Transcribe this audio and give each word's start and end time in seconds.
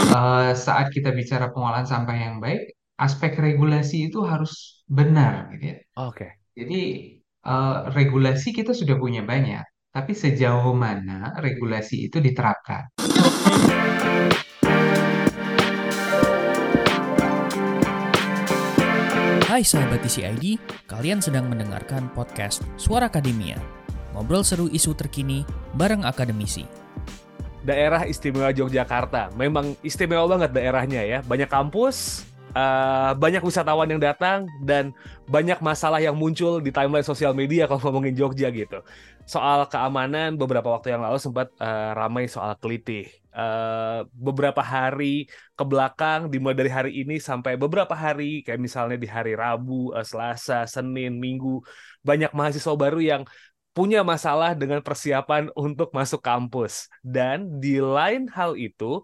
Eh, 0.00 0.52
saat 0.56 0.88
kita 0.88 1.12
bicara 1.12 1.52
pengolahan 1.52 1.84
sampah 1.84 2.16
yang 2.16 2.40
baik, 2.40 2.72
aspek 2.96 3.36
regulasi 3.36 4.08
itu 4.08 4.24
harus 4.24 4.80
benar, 4.88 5.52
gitu 5.52 5.76
ya. 5.76 5.78
Oke. 6.00 6.40
Jadi 6.56 6.82
eh, 7.20 7.78
regulasi 7.92 8.56
kita 8.56 8.72
sudah 8.72 8.96
punya 8.96 9.20
banyak, 9.20 9.60
tapi 9.92 10.16
sejauh 10.16 10.72
mana 10.72 11.36
regulasi 11.36 12.08
itu 12.08 12.16
diterapkan? 12.16 12.88
Hai 19.52 19.60
sahabat 19.60 20.00
TCID, 20.00 20.56
kalian 20.88 21.20
sedang 21.20 21.52
mendengarkan 21.52 22.08
podcast 22.16 22.64
Suara 22.80 23.12
Akademia. 23.12 23.60
Ngobrol 24.16 24.48
seru 24.48 24.72
isu 24.72 24.96
terkini 24.96 25.44
bareng 25.76 26.08
akademisi. 26.08 26.64
Daerah 27.60 28.08
Istimewa 28.08 28.50
Yogyakarta. 28.56 29.32
Memang 29.36 29.76
istimewa 29.84 30.24
banget 30.24 30.50
daerahnya 30.56 31.04
ya. 31.04 31.18
Banyak 31.20 31.52
kampus, 31.52 32.24
eh, 32.56 33.12
banyak 33.14 33.44
wisatawan 33.44 33.88
yang 33.92 34.00
datang, 34.00 34.48
dan 34.64 34.96
banyak 35.28 35.60
masalah 35.60 36.00
yang 36.00 36.16
muncul 36.16 36.58
di 36.64 36.72
timeline 36.72 37.04
sosial 37.04 37.36
media 37.36 37.68
kalau 37.68 37.84
ngomongin 37.84 38.16
Jogja 38.16 38.48
gitu. 38.48 38.80
Soal 39.28 39.68
keamanan, 39.68 40.40
beberapa 40.40 40.72
waktu 40.72 40.96
yang 40.96 41.04
lalu 41.04 41.20
sempat 41.20 41.52
eh, 41.60 41.90
ramai 41.92 42.26
soal 42.26 42.56
kelitih. 42.56 43.06
Eh, 43.30 44.00
beberapa 44.10 44.58
hari 44.58 45.30
ke 45.54 45.62
belakang, 45.62 46.26
dimulai 46.26 46.58
dari 46.58 46.72
hari 46.72 46.92
ini 46.98 47.22
sampai 47.22 47.54
beberapa 47.54 47.94
hari, 47.94 48.42
kayak 48.42 48.58
misalnya 48.58 48.98
di 48.98 49.06
hari 49.06 49.38
Rabu, 49.38 49.94
eh, 49.94 50.02
Selasa, 50.02 50.66
Senin, 50.66 51.14
Minggu, 51.22 51.62
banyak 52.02 52.34
mahasiswa 52.34 52.74
baru 52.74 52.98
yang 52.98 53.22
punya 53.70 54.02
masalah 54.02 54.52
dengan 54.58 54.82
persiapan 54.82 55.48
untuk 55.54 55.94
masuk 55.94 56.20
kampus. 56.20 56.90
Dan 57.00 57.62
di 57.62 57.78
lain 57.78 58.26
hal 58.30 58.58
itu, 58.58 59.02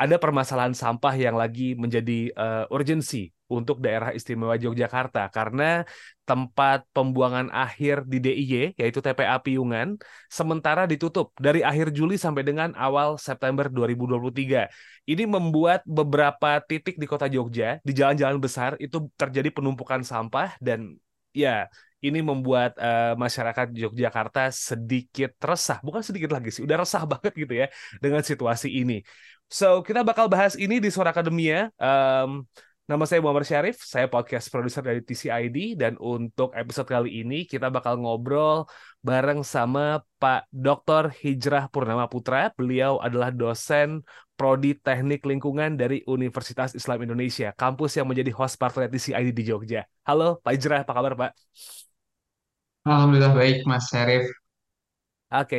ada 0.00 0.16
permasalahan 0.16 0.72
sampah 0.72 1.12
yang 1.12 1.36
lagi 1.36 1.76
menjadi 1.76 2.32
eh, 2.32 2.64
urgensi 2.72 3.28
untuk 3.50 3.82
daerah 3.82 4.14
istimewa 4.14 4.54
Yogyakarta 4.54 5.26
karena 5.28 5.82
tempat 6.22 6.86
pembuangan 6.94 7.50
akhir 7.50 8.06
di 8.06 8.22
DIY 8.22 8.78
yaitu 8.78 9.02
TPA 9.02 9.42
Piyungan 9.42 9.98
sementara 10.30 10.86
ditutup 10.86 11.34
dari 11.36 11.66
akhir 11.66 11.90
Juli 11.90 12.14
sampai 12.14 12.46
dengan 12.46 12.72
awal 12.78 13.18
September 13.18 13.66
2023. 13.66 14.70
Ini 15.04 15.26
membuat 15.26 15.82
beberapa 15.82 16.62
titik 16.62 16.96
di 16.96 17.04
kota 17.10 17.26
Jogja 17.26 17.82
di 17.82 17.92
jalan-jalan 17.92 18.38
besar 18.38 18.78
itu 18.78 19.10
terjadi 19.18 19.50
penumpukan 19.50 20.06
sampah 20.06 20.54
dan 20.62 20.94
ya 21.34 21.66
ini 22.00 22.24
membuat 22.24 22.76
eh, 22.80 23.12
masyarakat 23.16 23.76
Yogyakarta 23.76 24.48
sedikit 24.48 25.36
resah, 25.44 25.78
bukan 25.84 26.00
sedikit 26.00 26.32
lagi 26.32 26.48
sih, 26.48 26.64
udah 26.64 26.80
resah 26.80 27.04
banget 27.04 27.32
gitu 27.36 27.54
ya 27.54 27.66
dengan 28.00 28.24
situasi 28.24 28.68
ini. 28.72 29.04
So, 29.50 29.82
kita 29.82 30.06
bakal 30.06 30.30
bahas 30.30 30.54
ini 30.54 30.78
di 30.78 30.94
Suara 30.94 31.10
Akademia. 31.10 31.74
Em, 31.74 32.46
nama 32.86 33.02
saya 33.02 33.18
Muhammad 33.18 33.42
Syarif, 33.42 33.82
saya 33.82 34.06
podcast 34.06 34.46
produser 34.46 34.78
dari 34.78 35.02
TCID, 35.02 35.74
dan 35.74 35.98
untuk 35.98 36.54
episode 36.54 36.86
kali 36.86 37.26
ini 37.26 37.42
kita 37.50 37.66
bakal 37.66 37.98
ngobrol 37.98 38.70
bareng 39.02 39.42
sama 39.42 40.06
Pak 40.22 40.46
Dr. 40.54 41.10
Hijrah 41.10 41.66
Purnama 41.66 42.06
Putra. 42.06 42.54
Beliau 42.54 43.02
adalah 43.02 43.34
dosen 43.34 44.06
Prodi 44.38 44.78
Teknik 44.78 45.26
Lingkungan 45.26 45.74
dari 45.74 46.06
Universitas 46.06 46.78
Islam 46.78 47.02
Indonesia, 47.10 47.50
kampus 47.52 47.98
yang 47.98 48.06
menjadi 48.06 48.30
host 48.30 48.54
partai 48.54 48.86
TCID 48.86 49.34
di 49.34 49.44
Jogja. 49.50 49.82
Halo 50.06 50.38
Pak 50.40 50.52
Hijrah, 50.54 50.86
apa 50.86 50.92
kabar 50.94 51.12
Pak? 51.18 51.30
Alhamdulillah 52.88 53.32
baik, 53.36 53.56
Mas 53.68 53.84
Syarif. 53.92 54.24
Oke, 55.30 55.56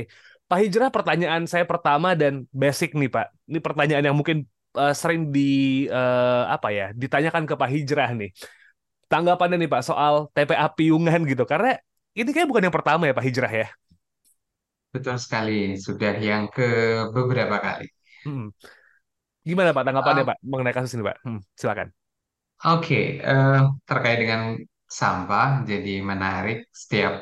Pak 0.50 0.58
Hijrah, 0.62 0.90
pertanyaan 0.92 1.44
saya 1.48 1.64
pertama 1.64 2.12
dan 2.12 2.44
basic 2.52 2.92
nih 3.00 3.08
Pak. 3.08 3.26
Ini 3.48 3.60
pertanyaan 3.64 4.04
yang 4.12 4.18
mungkin 4.20 4.44
eh, 4.76 4.94
sering 4.96 5.32
di 5.36 5.42
eh, 5.88 6.44
apa 6.56 6.68
ya 6.76 6.86
ditanyakan 6.92 7.44
ke 7.50 7.56
Pak 7.56 7.70
Hijrah 7.72 8.10
nih. 8.20 8.30
Tanggapannya 9.12 9.58
nih 9.62 9.70
Pak 9.72 9.84
soal 9.88 10.14
TPA 10.36 10.68
Piyungan 10.72 11.22
gitu. 11.28 11.44
Karena 11.48 11.76
ini 12.18 12.30
kayak 12.36 12.48
bukan 12.52 12.64
yang 12.68 12.76
pertama 12.76 13.04
ya 13.08 13.14
Pak 13.16 13.26
Hijrah 13.28 13.52
ya. 13.52 13.68
Betul 14.94 15.16
sekali, 15.24 15.80
sudah 15.86 16.12
yang 16.20 16.44
ke 16.52 16.64
beberapa 17.16 17.56
kali. 17.66 17.88
Hmm. 18.28 18.52
Gimana 19.48 19.74
Pak 19.76 19.84
tanggapannya 19.88 20.24
Um, 20.24 20.30
Pak 20.30 20.38
mengenai 20.46 20.76
kasus 20.76 20.94
ini 20.96 21.04
Pak? 21.10 21.18
Hmm, 21.26 21.40
silakan. 21.58 21.88
Oke, 22.62 22.96
eh, 23.26 23.58
terkait 23.90 24.18
dengan 24.22 24.42
sampah, 25.00 25.48
jadi 25.70 25.92
menarik. 26.12 26.58
Setiap 26.82 27.14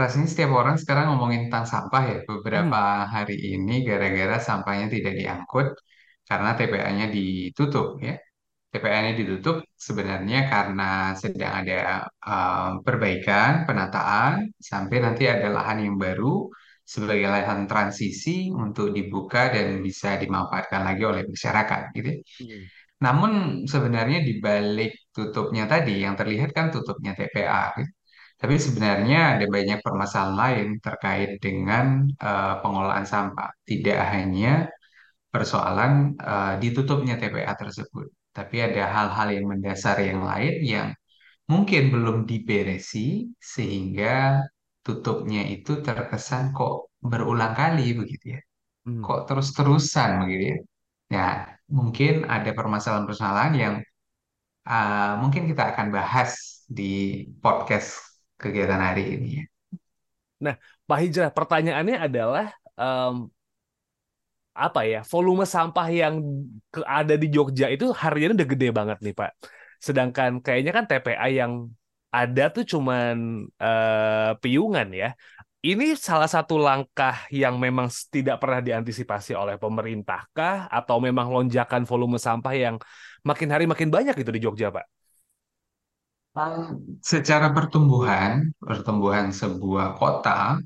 rasanya 0.00 0.28
setiap 0.32 0.50
orang 0.60 0.76
sekarang 0.82 1.04
ngomongin 1.10 1.42
tentang 1.48 1.66
sampah 1.72 2.02
ya. 2.12 2.16
Hmm. 2.20 2.26
Beberapa 2.30 2.80
hari 3.14 3.34
ini 3.54 3.72
gara-gara 3.88 4.36
sampahnya 4.48 4.86
tidak 4.94 5.12
diangkut 5.20 5.66
karena 6.28 6.48
TPA-nya 6.58 7.06
ditutup 7.16 7.86
ya. 8.06 8.14
TPA-nya 8.72 9.12
ditutup 9.20 9.56
sebenarnya 9.86 10.38
karena 10.52 10.82
sedang 11.22 11.52
ada 11.60 11.74
eh, 12.30 12.70
perbaikan, 12.86 13.50
penataan, 13.66 14.32
sampai 14.70 14.96
nanti 15.04 15.22
ada 15.34 15.48
lahan 15.56 15.78
yang 15.86 15.96
baru 16.04 16.50
sebagai 16.94 17.28
lahan 17.34 17.60
transisi 17.70 18.50
untuk 18.64 18.86
dibuka 18.96 19.40
dan 19.54 19.78
bisa 19.86 20.08
dimanfaatkan 20.22 20.82
lagi 20.88 21.02
oleh 21.10 21.22
masyarakat 21.32 21.80
gitu. 21.96 22.08
ya. 22.14 22.20
Hmm. 22.42 22.62
Namun 23.04 23.32
sebenarnya 23.72 24.18
di 24.28 24.32
balik 24.46 24.90
tutupnya 25.16 25.64
tadi 25.72 25.92
yang 26.04 26.14
terlihat 26.20 26.50
kan 26.58 26.66
tutupnya 26.74 27.12
TPA. 27.18 27.62
gitu. 27.78 27.92
Tapi 28.40 28.54
sebenarnya 28.66 29.16
ada 29.36 29.44
banyak 29.56 29.78
permasalahan 29.86 30.36
lain 30.42 30.66
terkait 30.84 31.30
dengan 31.44 31.86
eh, 32.24 32.54
pengolahan 32.62 33.06
sampah. 33.12 33.50
Tidak 33.70 33.98
hanya 34.14 34.48
persoalan 35.32 35.92
eh, 36.30 36.52
ditutupnya 36.62 37.14
TPA 37.20 37.54
tersebut, 37.62 38.06
tapi 38.36 38.56
ada 38.66 38.82
hal-hal 38.94 39.28
yang 39.36 39.46
mendasar 39.52 39.96
yang 40.08 40.20
lain 40.30 40.54
yang 40.74 40.88
mungkin 41.52 41.82
belum 41.94 42.16
diberesi 42.30 42.98
sehingga 43.54 44.42
tutupnya 44.86 45.42
itu 45.54 45.72
terkesan 45.86 46.44
kok 46.56 46.74
berulang 47.10 47.54
kali 47.60 47.82
begitu 48.00 48.26
ya. 48.36 48.40
Hmm. 48.86 49.02
Kok 49.06 49.20
terus-terusan 49.28 50.10
begitu 50.24 50.44
ya. 50.52 50.58
Ya, 51.14 51.26
mungkin 51.70 52.26
ada 52.26 52.50
permasalahan-permasalahan 52.50 53.54
yang 53.54 53.74
uh, 54.66 55.16
mungkin 55.22 55.46
kita 55.46 55.74
akan 55.74 55.94
bahas 55.94 56.62
di 56.66 57.24
podcast 57.38 57.98
kegiatan 58.36 58.78
hari 58.78 59.16
ini 59.16 59.28
ya. 59.40 59.44
Nah, 60.40 60.54
Pak 60.88 60.98
Hijrah, 61.04 61.30
pertanyaannya 61.30 61.96
adalah 62.00 62.46
em, 62.80 63.28
apa 64.56 64.80
ya 64.84 65.00
volume 65.06 65.46
sampah 65.46 65.86
yang 65.88 66.14
ada 66.84 67.14
di 67.14 67.30
Jogja 67.30 67.70
itu 67.70 67.94
hariannya 67.94 68.36
udah 68.40 68.50
gede 68.50 68.68
banget 68.74 68.98
nih 69.04 69.14
Pak. 69.14 69.30
Sedangkan 69.80 70.42
kayaknya 70.44 70.72
kan 70.76 70.84
TPA 70.90 71.26
yang 71.30 71.52
ada 72.10 72.50
tuh 72.50 72.64
cuman 72.66 73.46
eh, 73.46 74.30
piungan 74.42 74.88
ya. 74.90 75.08
Ini 75.60 75.92
salah 75.92 76.24
satu 76.24 76.56
langkah 76.56 77.28
yang 77.28 77.60
memang 77.60 77.92
tidak 78.08 78.40
pernah 78.40 78.64
diantisipasi 78.64 79.36
oleh 79.36 79.60
pemerintah 79.60 80.24
kah? 80.32 80.64
Atau 80.72 81.04
memang 81.04 81.28
lonjakan 81.28 81.84
volume 81.84 82.16
sampah 82.16 82.56
yang 82.56 82.76
makin 83.20 83.52
hari 83.52 83.68
makin 83.68 83.92
banyak 83.92 84.16
gitu 84.16 84.32
di 84.32 84.40
Jogja 84.40 84.72
Pak? 84.72 84.88
Secara 87.04 87.52
pertumbuhan, 87.52 88.56
pertumbuhan 88.56 89.36
sebuah 89.36 90.00
kota 90.00 90.56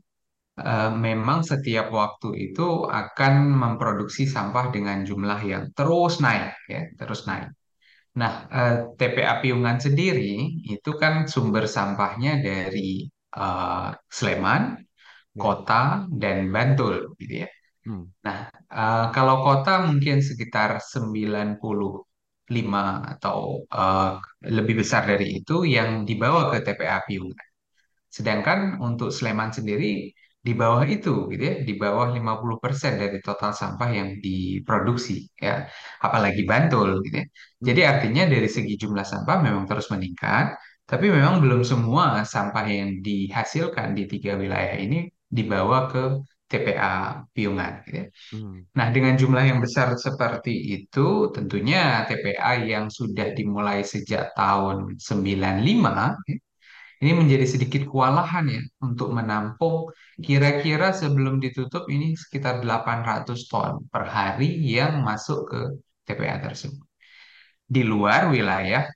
memang 0.95 1.43
setiap 1.43 1.91
waktu 1.91 2.55
itu 2.55 2.87
akan 2.87 3.51
memproduksi 3.51 4.31
sampah 4.31 4.71
dengan 4.71 5.03
jumlah 5.03 5.41
yang 5.43 5.75
terus 5.75 6.23
naik 6.23 6.55
ya, 6.71 6.87
terus 6.95 7.27
naik. 7.27 7.51
Nah, 8.15 8.47
TPA 8.95 9.43
Piungan 9.43 9.83
sendiri 9.83 10.55
itu 10.63 10.91
kan 10.95 11.27
sumber 11.27 11.67
sampahnya 11.67 12.39
dari 12.39 13.11
eh, 13.43 13.89
Sleman, 14.19 14.63
Ya. 15.35 15.45
Kota, 15.45 16.07
dan 16.23 16.39
Bantul 16.55 16.95
gitu 17.21 17.35
ya. 17.45 17.49
Hmm. 17.85 18.05
Nah, 18.27 18.39
eh, 18.81 19.05
kalau 19.17 19.37
kota 19.47 19.71
mungkin 19.89 20.17
sekitar 20.29 20.71
95 20.93 22.85
atau 23.13 23.39
eh, 23.79 24.11
lebih 24.57 24.75
besar 24.83 25.03
dari 25.11 25.27
itu 25.41 25.55
yang 25.77 25.91
dibawa 26.09 26.41
ke 26.53 26.57
TPA 26.67 26.99
Piungan. 27.07 27.49
Sedangkan 28.17 28.59
untuk 28.89 29.09
Sleman 29.17 29.51
sendiri 29.59 30.13
di 30.47 30.53
bawah 30.61 30.85
itu 30.95 31.11
gitu 31.33 31.43
ya, 31.51 31.55
di 31.69 31.73
bawah 31.83 32.07
50% 32.17 32.93
dari 33.03 33.19
total 33.27 33.53
sampah 33.61 33.89
yang 33.99 34.09
diproduksi 34.25 35.15
ya, 35.47 35.67
apalagi 36.07 36.43
Bantul 36.51 36.89
gitu 37.05 37.17
ya. 37.23 37.27
Jadi 37.69 37.81
Hmm. 37.81 37.91
artinya 37.93 38.23
dari 38.35 38.49
segi 38.57 38.75
jumlah 38.83 39.07
sampah 39.13 39.37
memang 39.47 39.65
terus 39.71 39.89
meningkat, 39.95 40.47
tapi 40.85 41.07
memang 41.09 41.41
belum 41.41 41.65
semua 41.65 42.23
sampah 42.29 42.67
yang 42.69 43.01
dihasilkan 43.01 43.97
di 43.97 44.05
tiga 44.05 44.37
wilayah 44.37 44.77
ini 44.77 45.09
dibawa 45.25 45.89
ke 45.89 46.03
TPA 46.45 47.25
Piungan 47.35 47.73
gitu 47.89 47.97
ya. 47.99 48.07
Hmm. 48.37 48.59
Nah, 48.77 48.87
dengan 48.95 49.17
jumlah 49.17 49.45
yang 49.49 49.59
besar 49.65 49.97
seperti 49.97 50.53
itu, 50.77 51.33
tentunya 51.35 52.05
TPA 52.05 52.63
yang 52.63 52.87
sudah 52.93 53.33
dimulai 53.33 53.81
sejak 53.83 54.37
tahun 54.37 55.01
95 55.01 56.21
ini 57.03 57.13
menjadi 57.13 57.45
sedikit 57.45 57.83
kewalahan 57.91 58.49
ya 58.49 58.63
untuk 58.81 59.13
menampung 59.13 59.93
kira-kira 60.21 60.95
sebelum 60.95 61.37
ditutup 61.43 61.85
ini 61.91 62.17
sekitar 62.17 62.65
800 62.65 63.51
ton 63.51 63.83
per 63.93 64.09
hari 64.09 64.57
yang 64.63 65.05
masuk 65.05 65.51
ke 65.51 65.61
TPA 66.07 66.41
tersebut. 66.41 66.87
Di 67.65 67.83
luar 67.83 68.31
wilayah 68.31 68.89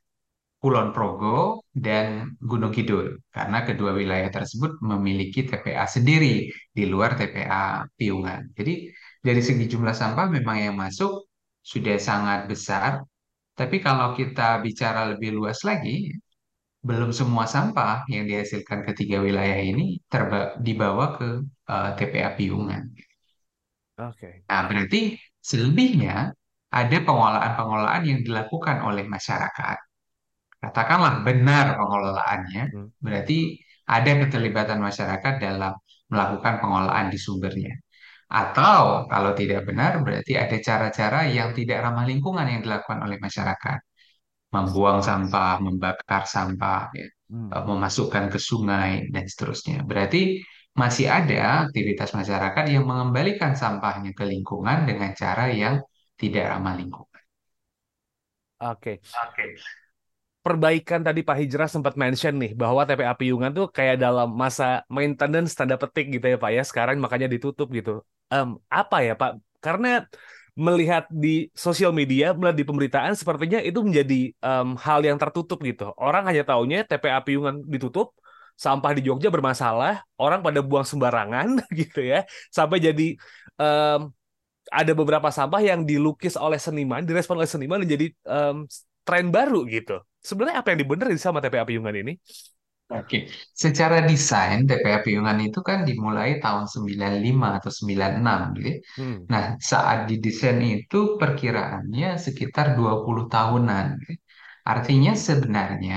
Kulon 0.58 0.90
Progo 0.90 1.62
dan 1.70 2.34
Gunung 2.42 2.74
Kidul, 2.74 3.22
karena 3.30 3.62
kedua 3.62 3.94
wilayah 3.94 4.26
tersebut 4.26 4.82
memiliki 4.82 5.46
TPA 5.46 5.86
sendiri 5.86 6.50
di 6.50 6.84
luar 6.90 7.14
TPA 7.14 7.86
Piungan. 7.94 8.50
Jadi 8.58 8.90
dari 9.22 9.38
segi 9.38 9.70
jumlah 9.70 9.94
sampah 9.94 10.26
memang 10.26 10.56
yang 10.58 10.74
masuk 10.74 11.30
sudah 11.62 11.94
sangat 12.02 12.50
besar, 12.50 13.06
tapi 13.54 13.78
kalau 13.78 14.18
kita 14.18 14.58
bicara 14.58 15.14
lebih 15.14 15.38
luas 15.38 15.62
lagi, 15.62 16.10
belum 16.82 17.14
semua 17.14 17.46
sampah 17.46 18.02
yang 18.10 18.26
dihasilkan 18.26 18.82
ketiga 18.82 19.22
wilayah 19.22 19.62
ini 19.62 20.02
terba 20.10 20.58
dibawa 20.58 21.14
ke 21.18 21.28
uh, 21.70 21.90
TPA 21.94 22.34
Piungan. 22.34 22.82
Oke. 23.98 24.42
Nah, 24.50 24.66
berarti 24.66 25.14
selebihnya 25.38 26.34
ada 26.70 26.98
pengolahan-pengolahan 27.02 28.02
yang 28.10 28.20
dilakukan 28.26 28.82
oleh 28.82 29.06
masyarakat 29.06 29.87
katakanlah 30.62 31.12
benar 31.26 31.64
pengelolaannya, 31.78 32.62
Hmm. 32.74 32.88
berarti 33.04 33.38
ada 33.88 34.10
keterlibatan 34.22 34.78
masyarakat 34.88 35.34
dalam 35.44 35.72
melakukan 36.12 36.54
pengolahan 36.62 37.06
di 37.12 37.18
sumbernya. 37.20 37.72
Atau 38.28 39.08
kalau 39.12 39.32
tidak 39.40 39.64
benar, 39.68 39.92
berarti 40.04 40.32
ada 40.36 40.56
cara-cara 40.68 41.20
yang 41.36 41.50
tidak 41.58 41.78
ramah 41.84 42.04
lingkungan 42.10 42.46
yang 42.52 42.60
dilakukan 42.64 43.00
oleh 43.06 43.18
masyarakat. 43.26 43.78
Membuang 44.54 45.00
sampah, 45.08 45.60
membakar 45.66 46.24
sampah, 46.24 46.88
ya, 46.96 47.06
Hmm. 47.30 47.52
eh, 47.54 47.64
memasukkan 47.70 48.24
ke 48.32 48.38
sungai, 48.40 48.92
dan 49.14 49.24
seterusnya. 49.28 49.84
Berarti 49.84 50.40
masih 50.82 51.06
ada 51.10 51.68
aktivitas 51.68 52.10
masyarakat 52.16 52.64
yang 52.74 52.84
mengembalikan 52.90 53.52
sampahnya 53.62 54.10
ke 54.18 54.24
lingkungan 54.32 54.78
dengan 54.88 55.10
cara 55.12 55.44
yang 55.52 55.76
tidak 56.20 56.44
ramah 56.52 56.74
lingkungan. 56.80 57.22
Oke. 58.60 59.00
Perbaikan 60.38 61.04
tadi 61.04 61.20
Pak 61.26 61.36
Hijrah 61.44 61.68
sempat 61.68 61.94
mention 62.00 62.32
nih 62.40 62.56
bahwa 62.56 62.80
TPA 62.88 63.12
Piyungan 63.12 63.52
tuh 63.52 63.66
kayak 63.68 64.00
dalam 64.00 64.32
masa 64.32 64.86
maintenance 64.88 65.52
tanda 65.52 65.76
petik 65.76 66.08
gitu 66.14 66.24
ya 66.24 66.38
Pak 66.40 66.50
ya. 66.56 66.62
Sekarang 66.64 66.96
makanya 67.04 67.28
ditutup 67.28 67.68
gitu. 67.68 68.00
Em, 68.32 68.56
apa 68.72 68.96
ya 69.04 69.12
Pak? 69.18 69.36
Karena 69.60 70.08
melihat 70.56 71.04
di 71.12 71.52
sosial 71.52 71.92
media, 71.92 72.32
melihat 72.32 72.56
di 72.56 72.64
pemberitaan 72.64 73.12
sepertinya 73.18 73.58
itu 73.60 73.82
menjadi 73.84 74.32
em, 74.32 74.68
hal 74.80 75.00
yang 75.04 75.18
tertutup 75.20 75.58
gitu. 75.60 75.92
Orang 76.00 76.24
hanya 76.24 76.42
taunya 76.48 76.80
TPA 76.88 77.20
Piyungan 77.20 77.68
ditutup, 77.68 78.16
sampah 78.56 78.96
di 78.96 79.04
Jogja 79.04 79.28
bermasalah, 79.28 80.00
orang 80.16 80.40
pada 80.40 80.64
buang 80.64 80.86
sembarangan 80.88 81.60
gitu 81.78 82.00
ya. 82.00 82.24
Sampai 82.48 82.80
jadi 82.80 83.20
em, 83.60 84.00
ada 84.72 84.92
beberapa 84.96 85.28
sampah 85.32 85.60
yang 85.60 85.84
dilukis 85.84 86.40
oleh 86.40 86.56
seniman, 86.62 87.04
direspon 87.04 87.36
oleh 87.40 87.50
seniman 87.50 87.84
dan 87.84 87.88
jadi 88.00 88.06
em, 88.24 88.56
tren 89.04 89.28
baru 89.28 89.68
gitu. 89.68 90.07
Sebenarnya 90.28 90.58
apa 90.60 90.68
yang 90.72 90.80
dibenerin 90.82 91.20
sama 91.24 91.38
TPA 91.42 91.64
Piyungan 91.68 91.96
ini? 92.02 92.12
Oke, 92.88 93.18
secara 93.62 93.96
desain 94.10 94.58
TPA 94.68 94.98
Piyungan 95.04 95.38
itu 95.44 95.60
kan 95.68 95.78
dimulai 95.88 96.30
tahun 96.44 96.64
95 96.72 97.48
atau 97.60 97.70
96 97.78 98.40
gitu. 98.56 98.68
ya. 98.72 98.76
Hmm. 98.96 99.16
Nah, 99.32 99.44
saat 99.70 99.98
didesain 100.08 100.60
itu 100.76 100.98
perkiraannya 101.20 102.08
sekitar 102.24 102.66
20 102.78 103.24
tahunan. 103.34 103.86
gitu. 104.00 104.14
Artinya 104.72 105.12
sebenarnya 105.28 105.96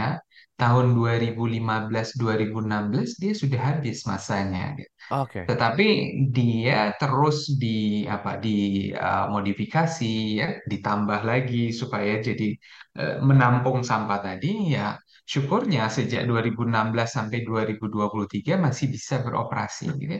tahun 0.61 0.93
2015-2016 0.93 3.17
dia 3.17 3.33
sudah 3.33 3.61
habis 3.73 4.05
masanya. 4.05 4.77
gitu. 4.77 4.93
Oke. 5.09 5.49
Tetapi 5.49 5.87
dia 6.29 6.93
terus 7.01 7.49
di 7.57 8.05
apa 8.05 8.37
dimodifikasi 8.37 10.13
ya, 10.37 10.61
ditambah 10.69 11.25
lagi 11.25 11.73
supaya 11.73 12.21
jadi 12.21 12.53
eh, 13.01 13.17
menampung 13.25 13.81
sampah 13.81 14.21
tadi 14.21 14.77
ya 14.77 14.93
syukurnya 15.25 15.89
sejak 15.89 16.29
2016 16.29 17.09
sampai 17.17 17.41
2023 17.47 18.53
masih 18.65 18.85
bisa 18.93 19.15
beroperasi 19.25 19.83
gitu. 19.97 20.17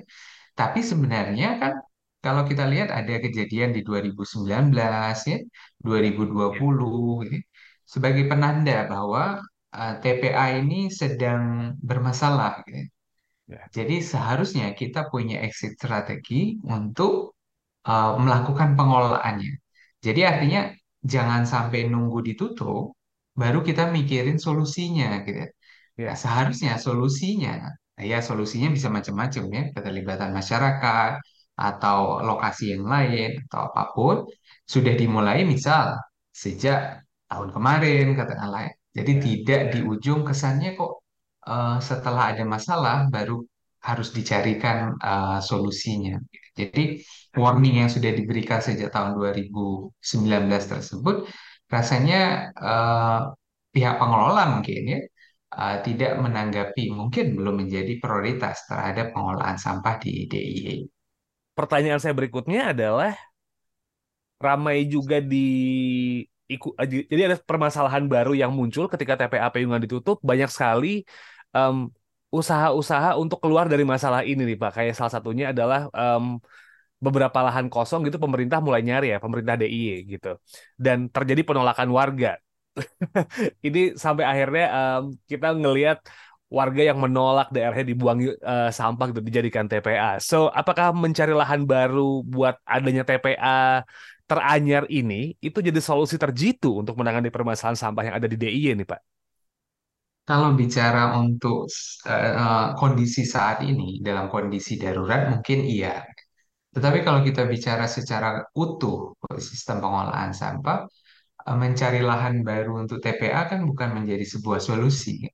Tapi 0.58 0.80
sebenarnya 0.82 1.48
kan 1.62 1.74
kalau 2.26 2.44
kita 2.50 2.64
lihat 2.72 2.90
ada 2.94 3.14
kejadian 3.18 3.74
di 3.78 3.82
2019 3.82 5.18
ya, 5.32 5.38
2020 5.86 7.30
gitu, 7.30 7.38
sebagai 7.94 8.24
penanda 8.32 8.88
bahwa 8.88 9.24
eh, 9.80 9.94
TPA 10.02 10.46
ini 10.60 10.76
sedang 11.02 11.42
bermasalah 11.90 12.52
gitu. 12.68 12.80
ya. 13.54 13.62
Jadi 13.78 13.96
seharusnya 14.12 14.66
kita 14.82 15.00
punya 15.14 15.36
exit 15.48 15.72
strategi 15.80 16.58
untuk 16.76 17.12
uh, 17.88 18.16
melakukan 18.24 18.70
pengelolaannya. 18.80 19.52
Jadi 20.06 20.22
artinya 20.32 20.62
jangan 21.14 21.44
sampai 21.54 21.80
nunggu 21.92 22.20
ditutup, 22.28 22.96
baru 23.42 23.60
kita 23.70 23.84
mikirin 23.98 24.38
solusinya 24.46 25.08
gitu. 25.26 25.40
ya. 25.44 25.48
Nah, 26.00 26.06
Ya. 26.08 26.14
seharusnya 26.24 26.72
solusinya, 26.86 27.52
ya 28.12 28.18
solusinya 28.28 28.70
bisa 28.76 28.90
macam-macam 28.98 29.44
ya, 29.58 29.64
keterlibatan 29.76 30.32
masyarakat 30.40 31.12
atau 31.68 32.00
lokasi 32.28 32.64
yang 32.74 32.86
lain 32.94 33.30
atau 33.48 33.60
apa 33.70 33.84
pun 33.96 34.16
sudah 34.74 34.94
dimulai 35.02 35.40
misal 35.54 35.86
sejak 36.44 36.78
tahun 37.30 37.50
kemarin 37.56 38.06
katakanlah 38.20 38.62
ya. 38.68 38.74
Jadi 38.98 39.12
Ya. 39.12 39.24
tidak 39.26 39.62
di 39.74 39.80
ujung 39.92 40.22
kesannya 40.30 40.70
kok 40.80 40.92
eh, 41.50 41.78
setelah 41.90 42.24
ada 42.32 42.44
masalah 42.56 42.96
baru 43.14 43.36
harus 43.88 44.10
dicarikan 44.18 44.78
eh, 45.00 45.38
solusinya. 45.50 46.16
Jadi 46.60 46.82
warning 47.42 47.76
yang 47.82 47.90
sudah 47.96 48.12
diberikan 48.20 48.60
sejak 48.68 48.90
tahun 48.96 49.12
2019 49.18 50.64
tersebut 50.72 51.16
rasanya 51.74 52.18
eh, 52.60 53.20
pihak 53.74 53.96
pengelola 54.02 54.42
mungkin 54.60 54.82
ya 54.94 55.00
eh, 55.60 55.76
tidak 55.86 56.12
menanggapi 56.24 56.84
mungkin 57.00 57.26
belum 57.38 57.56
menjadi 57.64 57.94
prioritas 58.04 58.56
terhadap 58.70 59.06
pengolahan 59.16 59.58
sampah 59.66 59.96
di 60.04 60.12
DIY. 60.32 60.80
Pertanyaan 61.58 62.00
saya 62.02 62.16
berikutnya 62.18 62.72
adalah 62.76 63.12
ramai 64.42 64.78
juga 64.94 65.18
di 65.32 65.38
iku- 66.56 66.76
jadi 67.12 67.22
ada 67.30 67.38
permasalahan 67.50 68.04
baru 68.14 68.32
yang 68.42 68.52
muncul 68.58 68.86
ketika 68.94 69.14
TPA 69.20 69.48
Piyungan 69.54 69.82
ditutup 69.86 70.18
banyak 70.30 70.50
sekali 70.56 70.88
em, 71.56 71.76
usaha-usaha 72.32 73.10
untuk 73.22 73.40
keluar 73.44 73.66
dari 73.72 73.84
masalah 73.94 74.22
ini 74.24 74.42
nih 74.50 74.58
Pak. 74.62 74.72
Kayak 74.78 74.94
salah 75.00 75.14
satunya 75.16 75.46
adalah 75.54 75.80
em, 75.96 76.24
beberapa 77.06 77.40
lahan 77.48 77.68
kosong 77.74 78.02
gitu 78.08 78.18
pemerintah 78.22 78.60
mulai 78.66 78.82
nyari 78.88 79.06
ya 79.14 79.18
pemerintah 79.24 79.56
DIY 79.62 79.98
gitu. 80.14 80.30
Dan 80.86 80.98
terjadi 81.16 81.42
penolakan 81.48 81.90
warga. 82.00 82.30
Ini 83.68 83.80
sampai 84.04 84.24
akhirnya 84.32 84.64
em, 84.78 85.04
kita 85.30 85.48
ngelihat 85.58 85.98
warga 86.52 86.82
yang 86.90 87.00
menolak 87.00 87.48
daerahnya 87.56 87.86
dibuangi 87.96 88.26
eh, 88.36 88.70
sampah 88.76 89.06
gitu 89.16 89.22
dijadikan 89.24 89.66
TPA. 89.72 90.20
So, 90.20 90.52
apakah 90.52 90.92
mencari 90.92 91.32
lahan 91.32 91.64
baru 91.64 92.24
buat 92.28 92.60
adanya 92.68 93.04
TPA 93.08 93.88
teranyar 94.32 94.84
ini 95.00 95.36
itu 95.48 95.60
jadi 95.68 95.80
solusi 95.84 96.16
terjitu 96.24 96.70
untuk 96.82 96.96
menangani 97.00 97.30
permasalahan 97.36 97.80
sampah 97.84 98.04
yang 98.08 98.16
ada 98.20 98.28
di 98.32 98.38
DIY 98.42 98.72
nih, 98.80 98.88
Pak? 98.92 99.02
Kalau 100.30 100.50
bicara 100.62 101.02
untuk 101.22 101.68
eh, 102.08 102.68
kondisi 102.80 103.22
saat 103.36 103.58
ini 103.72 104.00
dalam 104.08 104.26
kondisi 104.34 104.74
darurat 104.84 105.22
mungkin 105.32 105.60
iya. 105.76 105.90
Tetapi 106.76 107.00
kalau 107.08 107.22
kita 107.28 107.42
bicara 107.54 107.86
secara 107.98 108.30
utuh 108.64 108.98
sistem 109.50 109.78
pengolahan 109.84 110.32
sampah, 110.42 110.78
eh, 111.50 111.58
mencari 111.64 112.02
lahan 112.12 112.36
baru 112.50 112.72
untuk 112.84 113.00
TPA 113.06 113.42
kan 113.52 113.62
bukan 113.70 113.90
menjadi 113.98 114.26
sebuah 114.34 114.60
solusi. 114.70 115.12
Hmm. 115.26 115.32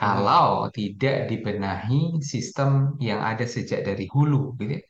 Kalau 0.00 0.46
tidak 0.78 1.16
dibenahi 1.30 2.20
sistem 2.32 2.70
yang 3.08 3.20
ada 3.30 3.44
sejak 3.54 3.80
dari 3.88 4.06
hulu, 4.14 4.56
gitu 4.60 4.74
ya. 4.78 4.82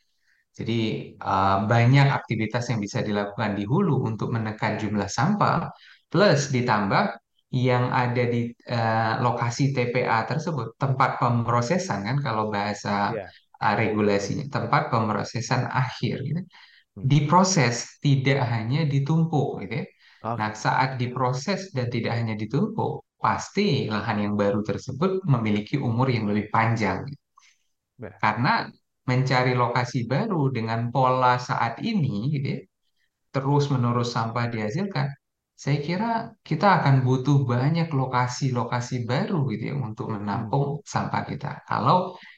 Jadi 0.58 0.78
eh, 1.16 1.56
banyak 1.72 2.06
aktivitas 2.18 2.64
yang 2.72 2.80
bisa 2.86 3.00
dilakukan 3.08 3.50
di 3.58 3.64
hulu 3.70 3.94
untuk 4.10 4.28
menekan 4.36 4.72
jumlah 4.82 5.08
sampah, 5.18 5.68
plus 6.12 6.40
ditambah 6.54 7.04
yang 7.52 7.84
ada 8.02 8.22
di 8.34 8.40
eh, 8.76 9.12
lokasi 9.24 9.62
TPA 9.76 10.18
tersebut, 10.30 10.66
tempat 10.82 11.10
pemrosesan 11.20 11.98
kan 12.08 12.16
kalau 12.26 12.44
bahasa 12.54 13.12
Ya. 13.16 13.26
eh, 13.64 13.74
regulasinya, 13.82 14.44
tempat 14.54 14.82
pemrosesan 14.92 15.62
akhir 15.82 16.16
gitu. 16.28 16.40
Hmm. 16.96 17.04
Diproses 17.12 17.76
tidak 18.04 18.40
hanya 18.52 18.80
ditumpuk 18.92 19.48
gitu 19.64 19.74
ya. 19.82 19.86
Oke. 20.24 20.38
Nah, 20.40 20.50
saat 20.56 20.90
diproses 21.00 21.60
dan 21.76 21.86
tidak 21.94 22.12
hanya 22.18 22.34
ditumpuk, 22.42 23.04
pasti 23.20 23.88
lahan 23.92 24.18
yang 24.24 24.34
baru 24.42 24.60
tersebut 24.64 25.24
memiliki 25.28 25.76
umur 25.80 26.08
yang 26.12 26.24
lebih 26.30 26.46
panjang. 26.54 27.00
Ya. 27.98 28.12
Karena 28.20 28.68
mencari 29.10 29.52
lokasi 29.62 29.98
baru 30.12 30.50
dengan 30.56 30.80
pola 30.94 31.38
saat 31.48 31.74
ini, 31.90 32.30
gitu 32.34 32.46
ya, 32.56 32.60
terus-menerus 33.34 34.08
sampah 34.16 34.46
dihasilkan, 34.52 35.06
saya 35.56 35.78
kira 35.86 36.10
kita 36.48 36.66
akan 36.82 36.94
butuh 37.06 37.38
banyak 37.52 37.88
lokasi-lokasi 38.00 39.08
baru 39.10 39.48
gitu 39.52 39.64
ya 39.72 39.74
untuk 39.88 40.06
menampung 40.14 40.66
sampah 40.84 41.22
kita. 41.30 41.64
Kalau 41.70 41.96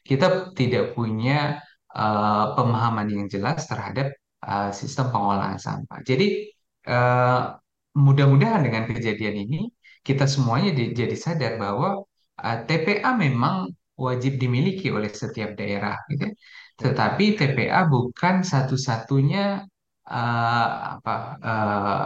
kita 0.08 0.54
tidak 0.58 0.94
punya 0.96 1.58
eh, 1.98 2.46
pemahaman 2.56 3.08
yang 3.10 3.26
jelas 3.34 3.66
terhadap 3.70 4.06
eh, 4.46 4.70
sistem 4.80 5.06
pengolahan 5.14 5.58
sampah. 5.58 5.98
Jadi 6.06 6.26
eh, 6.86 7.40
mudah-mudahan 7.98 8.62
dengan 8.66 8.84
kejadian 8.86 9.36
ini 9.44 9.58
kita 10.06 10.24
semuanya 10.30 10.70
di- 10.78 10.94
jadi 10.94 11.16
sadar 11.18 11.52
bahwa 11.60 11.88
uh, 12.40 12.56
TPA 12.66 13.10
memang 13.18 13.68
wajib 13.98 14.38
dimiliki 14.42 14.88
oleh 14.94 15.10
setiap 15.10 15.58
daerah, 15.58 15.98
gitu. 16.10 16.30
ya. 16.30 16.32
Tetapi 16.78 17.24
TPA 17.34 17.80
bukan 17.90 18.46
satu-satunya 18.46 19.66
uh, 20.06 20.68
apa 20.94 21.14
uh, 21.42 22.04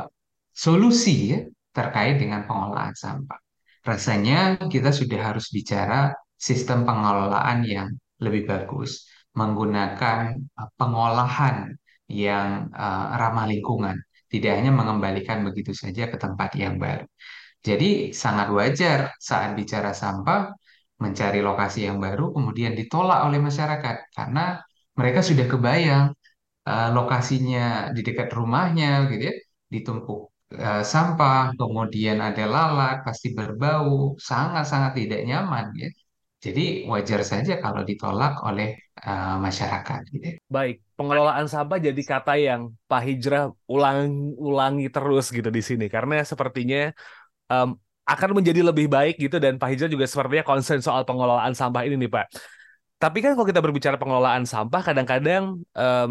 solusi 0.53 1.37
ya 1.37 1.41
terkait 1.77 2.17
dengan 2.17 2.49
pengelolaan 2.49 2.97
sampah. 2.97 3.41
Rasanya 3.85 4.57
kita 4.73 4.91
sudah 4.95 5.21
harus 5.33 5.53
bicara 5.53 6.17
sistem 6.41 6.89
pengelolaan 6.89 7.59
yang 7.69 7.89
lebih 8.25 8.49
bagus, 8.49 9.05
menggunakan 9.37 10.41
uh, 10.57 10.71
pengolahan 10.81 11.77
yang 12.09 12.73
uh, 12.73 13.17
ramah 13.21 13.45
lingkungan, 13.49 13.97
tidak 14.33 14.53
hanya 14.57 14.73
mengembalikan 14.73 15.45
begitu 15.45 15.73
saja 15.77 16.09
ke 16.09 16.17
tempat 16.17 16.57
yang 16.57 16.81
baru. 16.81 17.05
Jadi 17.63 18.11
sangat 18.11 18.49
wajar 18.51 19.15
saat 19.21 19.55
bicara 19.55 19.95
sampah 19.95 20.51
mencari 21.05 21.39
lokasi 21.49 21.79
yang 21.89 21.99
baru 22.07 22.25
kemudian 22.37 22.73
ditolak 22.81 23.19
oleh 23.27 23.41
masyarakat 23.49 23.97
karena 24.17 24.41
mereka 24.99 25.21
sudah 25.29 25.47
kebayang 25.53 26.07
eh, 26.69 26.89
lokasinya 26.97 27.61
di 27.97 28.01
dekat 28.07 28.29
rumahnya 28.39 28.87
gitu 29.11 29.25
ya, 29.31 29.35
ditumpuk 29.75 30.21
eh, 30.65 30.83
sampah, 30.93 31.57
kemudian 31.61 32.19
ada 32.29 32.45
lalat, 32.55 32.97
pasti 33.07 33.29
berbau, 33.39 34.17
sangat-sangat 34.31 34.93
tidak 35.01 35.21
nyaman 35.29 35.67
ya. 35.83 35.89
Jadi 36.43 36.91
wajar 36.91 37.21
saja 37.23 37.53
kalau 37.63 37.83
ditolak 37.87 38.33
oleh 38.49 38.69
eh, 39.09 39.37
masyarakat 39.47 40.01
gitu 40.13 40.25
ya. 40.27 40.35
Baik, 40.57 40.77
pengelolaan 40.99 41.47
sampah 41.47 41.79
jadi 41.79 42.03
kata 42.13 42.35
yang 42.49 42.63
Pak 42.91 43.03
Hijrah 43.07 43.45
ulang-ulangi 43.71 44.87
terus 44.95 45.31
gitu 45.31 45.49
di 45.49 45.63
sini 45.63 45.87
karena 45.87 46.15
sepertinya 46.27 46.91
em, 47.53 47.69
akan 48.13 48.31
menjadi 48.39 48.61
lebih 48.69 48.87
baik 48.93 49.15
gitu 49.17 49.37
dan 49.41 49.57
Pak 49.57 49.69
Hijrah 49.73 49.91
juga 49.91 50.05
sepertinya 50.05 50.45
concern 50.45 50.81
soal 50.85 51.03
pengelolaan 51.09 51.57
sampah 51.57 51.83
ini 51.87 51.97
nih 51.97 52.11
Pak. 52.13 52.27
Tapi 53.03 53.19
kan 53.25 53.35
kalau 53.35 53.49
kita 53.49 53.63
berbicara 53.65 53.97
pengelolaan 53.99 54.45
sampah 54.47 54.81
kadang-kadang 54.85 55.59
em, 55.75 56.11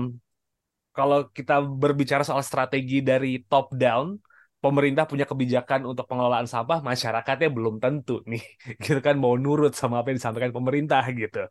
kalau 0.91 1.31
kita 1.31 1.63
berbicara 1.63 2.23
soal 2.27 2.43
strategi 2.43 2.99
dari 2.99 3.39
top 3.47 3.71
down, 3.79 4.19
pemerintah 4.59 5.07
punya 5.07 5.23
kebijakan 5.23 5.87
untuk 5.87 6.05
pengelolaan 6.09 6.45
sampah, 6.45 6.83
masyarakatnya 6.83 7.47
belum 7.47 7.79
tentu 7.79 8.19
nih, 8.27 8.43
gitu 8.83 8.99
kan 8.99 9.15
mau 9.15 9.33
nurut 9.39 9.71
sama 9.71 10.03
apa 10.03 10.11
yang 10.11 10.19
disampaikan 10.19 10.51
pemerintah 10.51 11.03
gitu. 11.15 11.47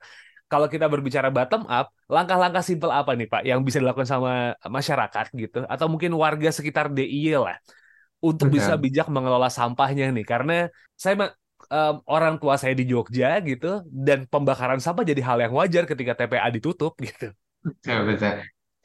Kalau 0.51 0.67
kita 0.67 0.91
berbicara 0.91 1.31
bottom 1.31 1.63
up, 1.71 1.95
langkah-langkah 2.11 2.61
simpel 2.61 2.91
apa 2.91 3.15
nih 3.15 3.31
Pak 3.31 3.43
yang 3.47 3.63
bisa 3.63 3.79
dilakukan 3.81 4.11
sama 4.11 4.59
masyarakat 4.67 5.27
gitu, 5.33 5.59
atau 5.65 5.87
mungkin 5.89 6.11
warga 6.19 6.51
sekitar 6.51 6.91
DIY 6.91 7.39
lah 7.39 7.57
untuk 8.29 8.47
bisa 8.57 8.73
Betul. 8.73 8.85
bijak 8.85 9.07
mengelola 9.15 9.49
sampahnya 9.59 10.05
nih, 10.17 10.25
karena 10.33 10.53
saya 11.03 11.15
ma- 11.21 11.35
em, 11.75 11.95
orang 12.15 12.35
tua 12.41 12.55
saya 12.61 12.75
di 12.81 12.85
Jogja 12.91 13.29
gitu, 13.49 13.67
dan 14.07 14.19
pembakaran 14.33 14.81
sampah 14.85 15.05
jadi 15.11 15.23
hal 15.29 15.39
yang 15.45 15.53
wajar 15.61 15.85
ketika 15.91 16.13
TPA 16.19 16.49
ditutup 16.57 16.93
gitu. 17.07 17.25
Betul, 17.65 17.99
betul. 18.09 18.35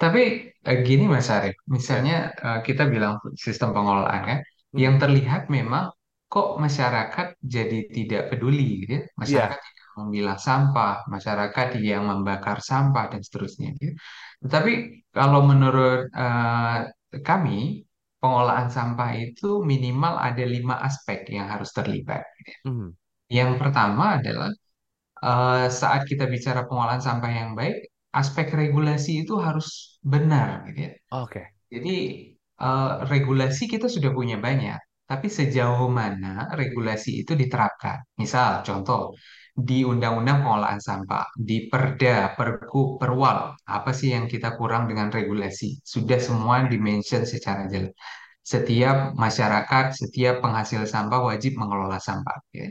Tapi 0.01 0.21
eh, 0.67 0.77
gini 0.87 1.03
Mas 1.13 1.27
Arief, 1.31 1.55
Ya. 1.67 1.75
misalnya 1.75 2.13
eh, 2.45 2.59
kita 2.67 2.83
bilang 2.93 3.15
sistem 3.45 3.69
pengelolaan 3.75 4.21
kan, 4.29 4.39
yang 4.83 4.95
Mhm. 4.95 5.01
terlihat 5.01 5.41
memang 5.57 5.85
kok 6.31 6.47
masyarakat 6.59 7.27
jadi 7.55 7.77
tidak 7.95 8.21
peduli 8.35 8.83
gitu 8.83 8.91
ya. 8.99 9.03
Iya. 9.25 9.55
Masyarakat 9.55 9.59
tidak 9.67 9.87
memilah 9.99 10.37
sampah, 10.47 10.93
masyarakat 11.13 11.67
yang 11.79 12.03
membakar 12.11 12.57
sampah 12.59 13.05
dan 13.15 13.21
seterusnya 13.23 13.67
gitu. 13.79 13.95
Tetapi 14.43 14.71
kalau 15.15 15.39
menurut 15.47 16.11
eh, 16.11 16.77
kami, 17.23 17.84
pengolahan 18.25 18.69
sampah 18.73 19.11
itu 19.21 19.61
minimal 19.71 20.17
ada 20.17 20.41
lima 20.55 20.75
aspek 20.81 21.29
yang 21.29 21.45
harus 21.53 21.69
terlibat. 21.77 22.25
Mhm. 22.65 22.97
Yang 23.29 23.51
pertama 23.61 24.17
adalah 24.17 24.49
eh, 25.29 25.67
saat 25.81 26.01
kita 26.09 26.25
bicara 26.33 26.61
pengolahan 26.69 27.03
sampah 27.07 27.31
yang 27.41 27.51
baik, 27.59 27.77
aspek 28.21 28.47
regulasi 28.61 29.11
itu 29.25 29.33
harus 29.47 29.99
benar, 30.13 30.65
gitu 30.69 30.79
ya. 30.89 30.93
Oke. 31.21 31.41
Jadi 31.73 31.95
eh, 32.67 32.91
regulasi 33.13 33.63
kita 33.73 33.87
sudah 33.95 34.11
punya 34.17 34.37
banyak, 34.47 34.79
tapi 35.09 35.27
sejauh 35.29 35.85
mana 35.99 36.49
regulasi 36.59 37.09
itu 37.21 37.33
diterapkan? 37.41 37.97
Misal, 38.21 38.65
contoh 38.67 39.13
di 39.55 39.87
Undang-Undang 39.87 40.43
Pengolahan 40.43 40.81
Sampah, 40.83 41.25
di 41.39 41.71
Perda, 41.71 42.35
Pergub, 42.35 42.99
Perwal, 42.99 43.55
apa 43.55 43.91
sih 43.95 44.11
yang 44.11 44.25
kita 44.27 44.59
kurang 44.59 44.83
dengan 44.91 45.07
regulasi? 45.07 45.79
Sudah 45.79 46.19
semua 46.19 46.67
dimention 46.67 47.23
secara 47.23 47.63
jelas. 47.71 47.95
Setiap 48.45 49.15
masyarakat, 49.15 49.85
setiap 49.95 50.43
penghasil 50.43 50.85
sampah 50.85 51.21
wajib 51.23 51.57
mengelola 51.57 51.97
sampah. 51.97 52.37
ya 52.53 52.67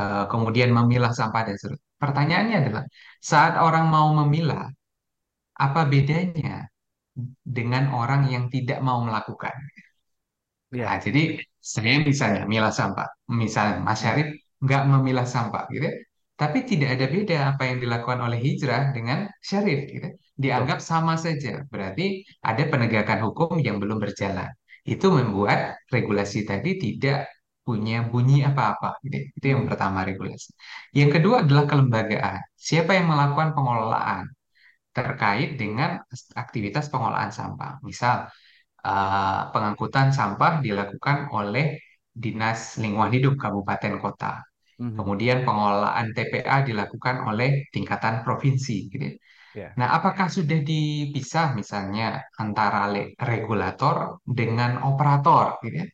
eh, 0.00 0.24
kemudian 0.32 0.70
memilah 0.74 1.12
sampah 1.14 1.42
dan 1.48 1.56
seterusnya. 1.60 1.90
Pertanyaannya 2.02 2.56
adalah, 2.66 2.84
saat 3.22 3.54
orang 3.66 3.86
mau 3.94 4.08
memilah, 4.24 4.66
apa 5.64 5.80
bedanya 5.86 6.66
dengan 7.44 7.84
orang 7.94 8.26
yang 8.34 8.44
tidak 8.54 8.78
mau 8.82 8.98
melakukan? 9.06 9.54
Nah, 10.72 10.96
Iya. 10.96 11.04
jadi 11.06 11.20
saya 11.74 11.94
misalnya 12.10 12.42
milah 12.52 12.72
sampah, 12.78 13.06
misalnya 13.42 13.76
Mas 13.86 13.98
Syarif 14.02 14.28
nggak 14.64 14.82
memilah 14.90 15.26
sampah, 15.34 15.62
gitu, 15.74 15.84
ya. 15.90 15.94
tapi 16.40 16.58
tidak 16.70 16.88
ada 16.98 17.06
beda 17.14 17.36
apa 17.54 17.62
yang 17.70 17.78
dilakukan 17.84 18.18
oleh 18.26 18.38
Hijrah 18.46 18.82
dengan 18.96 19.18
Syarif, 19.48 19.80
gitu. 19.94 20.08
Dianggap 20.42 20.78
sama 20.90 21.14
saja, 21.24 21.50
berarti 21.72 22.24
ada 22.48 22.62
penegakan 22.72 23.18
hukum 23.26 23.52
yang 23.66 23.76
belum 23.82 23.98
berjalan. 24.04 24.50
Itu 24.82 25.06
membuat 25.14 25.58
regulasi 25.94 26.38
tadi 26.50 26.70
tidak 26.84 27.28
punya 27.66 27.96
bunyi 28.10 28.42
apa-apa, 28.48 28.98
gitu. 29.04 29.18
Itu 29.38 29.46
yang 29.52 29.62
Mhm. 29.64 29.68
pertama 29.70 29.98
regulasi. 30.08 30.50
Yang 30.98 31.10
kedua 31.20 31.36
adalah 31.46 31.64
kelembagaan. 31.70 32.40
Siapa 32.58 32.90
yang 32.98 33.06
melakukan 33.12 33.48
pengelolaan 33.56 34.24
terkait 34.92 35.56
dengan 35.56 35.90
aktivitas 36.36 36.86
pengolahan 36.92 37.32
sampah? 37.32 37.80
Misal 37.84 38.28
eh, 38.86 39.40
pengangkutan 39.52 40.08
sampah 40.18 40.52
dilakukan 40.66 41.18
oleh 41.38 41.64
Dinas 42.12 42.60
Lingkungan 42.82 43.12
Hidup 43.16 43.34
Kabupaten 43.42 43.94
Kota. 44.02 44.32
Mhm. 44.80 44.96
Kemudian 44.98 45.38
pengelolaan 45.46 46.06
TPA 46.16 46.56
dilakukan 46.68 47.16
oleh 47.28 47.50
tingkatan 47.74 48.14
provinsi. 48.26 48.76
Gitu. 48.92 49.04
ya. 49.10 49.14
Ya. 49.52 49.68
Nah, 49.76 49.88
apakah 49.96 50.28
sudah 50.32 50.58
dipisah 50.64 51.52
misalnya 51.60 52.24
antara 52.40 52.88
regulator 53.20 53.96
dengan 54.24 54.80
operator? 54.88 55.60
Gitu 55.64 55.76
ya? 55.84 55.86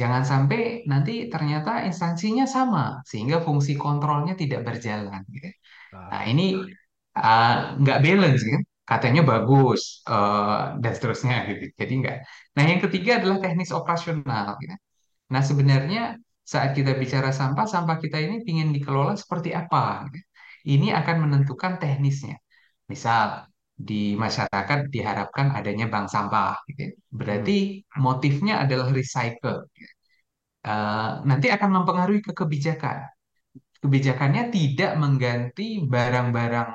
Jangan 0.00 0.22
sampai 0.32 0.60
nanti 0.90 1.12
ternyata 1.32 1.70
instansinya 1.88 2.46
sama, 2.46 3.02
sehingga 3.10 3.38
fungsi 3.46 3.72
kontrolnya 3.74 4.34
tidak 4.42 4.60
berjalan. 4.68 5.22
Gitu. 5.34 5.46
ya. 5.50 5.54
Nah, 6.10 6.22
Ah. 6.22 6.24
ini 6.30 6.44
uh, 7.18 7.54
nggak 7.80 7.98
balance 8.04 8.42
kan? 8.52 8.62
Katanya 8.88 9.20
bagus 9.30 9.80
uh, 10.08 10.80
dan 10.82 10.92
seterusnya 10.96 11.36
gitu. 11.50 11.64
Jadi 11.80 11.92
nggak. 12.00 12.16
Nah, 12.56 12.64
yang 12.70 12.80
ketiga 12.84 13.10
adalah 13.20 13.38
teknis 13.44 13.70
operasional. 13.78 14.56
Gitu. 14.62 14.74
Nah, 15.32 15.42
sebenarnya 15.44 16.00
saat 16.52 16.70
kita 16.78 16.96
bicara 17.02 17.30
sampah, 17.40 17.66
sampah 17.68 17.96
kita 18.00 18.16
ini 18.24 18.34
ingin 18.48 18.68
dikelola 18.76 19.14
seperti 19.22 19.52
apa? 19.52 20.08
Gitu. 20.12 20.26
Ini 20.74 20.86
akan 21.00 21.16
menentukan 21.28 21.72
teknisnya. 21.82 22.36
Misal 22.92 23.44
di 23.78 24.16
masyarakat 24.24 24.78
diharapkan 24.94 25.46
adanya 25.58 25.86
bank 25.92 26.06
sampah. 26.14 26.56
Gitu. 26.68 26.82
Mhm. 26.88 26.96
Berarti 27.18 27.56
motifnya 28.00 28.54
adalah 28.64 28.88
recycle. 28.88 29.68
Gitu. 29.76 29.92
Uh, 30.68 31.22
nanti 31.28 31.46
akan 31.54 31.70
mempengaruhi 31.80 32.20
ke 32.24 32.32
kebijakan 32.34 33.06
kebijakannya 33.82 34.50
tidak 34.50 34.92
mengganti 34.98 35.86
barang-barang 35.86 36.70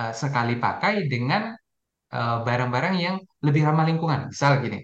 eh, 0.00 0.12
sekali 0.22 0.54
pakai 0.64 0.94
dengan 1.12 1.42
eh, 2.16 2.38
barang-barang 2.46 2.94
yang 3.06 3.16
lebih 3.46 3.62
ramah 3.68 3.86
lingkungan. 3.90 4.20
Misal 4.32 4.52
gini, 4.64 4.78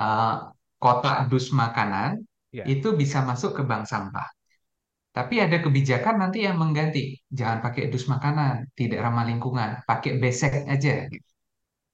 eh, 0.00 0.34
kotak 0.82 1.16
dus 1.32 1.46
makanan 1.62 2.12
Ya. 2.50 2.66
itu 2.66 2.88
bisa 3.00 3.18
masuk 3.30 3.50
ke 3.58 3.62
bank 3.70 3.84
sampah. 3.92 4.26
Tapi 5.16 5.34
ada 5.44 5.58
kebijakan 5.64 6.16
nanti 6.22 6.38
yang 6.46 6.56
mengganti. 6.62 7.18
Jangan 7.38 7.58
pakai 7.66 7.90
dus 7.92 8.06
makanan, 8.14 8.54
tidak 8.78 8.98
ramah 9.06 9.24
lingkungan. 9.30 9.70
Pakai 9.88 10.12
besek 10.22 10.66
aja. 10.74 11.06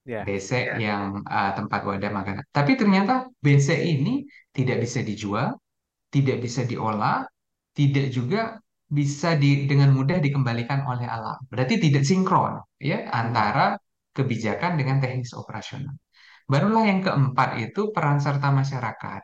Ya. 0.07 0.23
Besek 0.23 0.79
yang 0.79 1.19
eh, 1.27 1.51
tempat 1.57 1.81
wadah 1.83 2.11
makanan. 2.11 2.43
Tapi 2.55 2.71
ternyata 2.79 3.27
besek 3.43 3.79
ini 3.83 4.23
tidak 4.55 4.77
bisa 4.83 4.99
dijual, 5.03 5.59
tidak 6.13 6.37
bisa 6.45 6.61
diolah, 6.67 7.27
tidak 7.77 8.11
juga 8.11 8.59
bisa 8.87 9.35
di, 9.35 9.67
dengan 9.67 9.91
mudah 9.91 10.17
dikembalikan 10.23 10.87
oleh 10.87 11.03
alam. 11.03 11.37
Berarti 11.51 11.75
tidak 11.77 12.07
sinkron 12.07 12.63
ya 12.79 13.11
antara 13.11 13.75
kebijakan 14.15 14.79
dengan 14.79 14.97
teknis 15.03 15.35
operasional. 15.35 15.93
Barulah 16.47 16.87
yang 16.87 17.03
keempat 17.03 17.59
itu 17.59 17.91
peran 17.91 18.23
serta 18.23 18.49
masyarakat. 18.55 19.21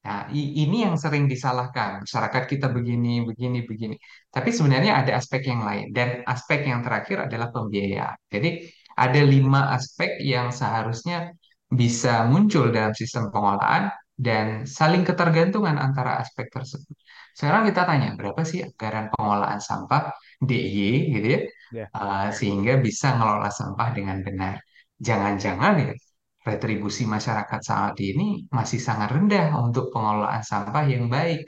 Nah, 0.00 0.32
ini 0.32 0.84
yang 0.84 0.96
sering 0.96 1.28
disalahkan. 1.28 2.04
Masyarakat 2.04 2.42
kita 2.48 2.72
begini, 2.72 3.24
begini, 3.24 3.64
begini. 3.64 3.96
Tapi 4.32 4.48
sebenarnya 4.52 5.04
ada 5.04 5.12
aspek 5.20 5.48
yang 5.48 5.64
lain. 5.64 5.92
Dan 5.92 6.24
aspek 6.24 6.68
yang 6.68 6.80
terakhir 6.84 7.28
adalah 7.28 7.48
pembiayaan. 7.52 8.16
Jadi 8.28 8.64
ada 8.96 9.20
lima 9.24 9.72
aspek 9.76 10.20
yang 10.20 10.52
seharusnya 10.52 11.32
bisa 11.70 12.28
muncul 12.28 12.68
dalam 12.72 12.92
sistem 12.92 13.32
pengolahan 13.32 13.88
dan 14.26 14.46
saling 14.78 15.02
ketergantungan 15.08 15.76
antara 15.86 16.10
aspek 16.22 16.46
tersebut. 16.54 16.96
Sekarang 17.38 17.62
kita 17.68 17.82
tanya, 17.88 18.08
berapa 18.18 18.40
sih 18.50 18.60
anggaran 18.66 19.06
pengolahan 19.12 19.60
sampah 19.68 20.02
DIY 20.48 20.88
gitu 21.16 21.28
ya, 21.36 21.40
Ya. 21.78 21.86
uh, 21.94 22.26
sehingga 22.38 22.72
bisa 22.86 23.06
ngelola 23.16 23.48
sampah 23.58 23.88
dengan 23.96 24.18
benar. 24.26 24.54
Jangan-jangan 25.06 25.72
ya 25.82 25.90
retribusi 26.48 27.02
masyarakat 27.14 27.60
saat 27.70 27.94
ini 28.08 28.24
masih 28.58 28.80
sangat 28.88 29.08
rendah 29.14 29.46
untuk 29.64 29.84
pengelolaan 29.94 30.42
sampah 30.50 30.84
yang 30.92 31.04
baik. 31.16 31.40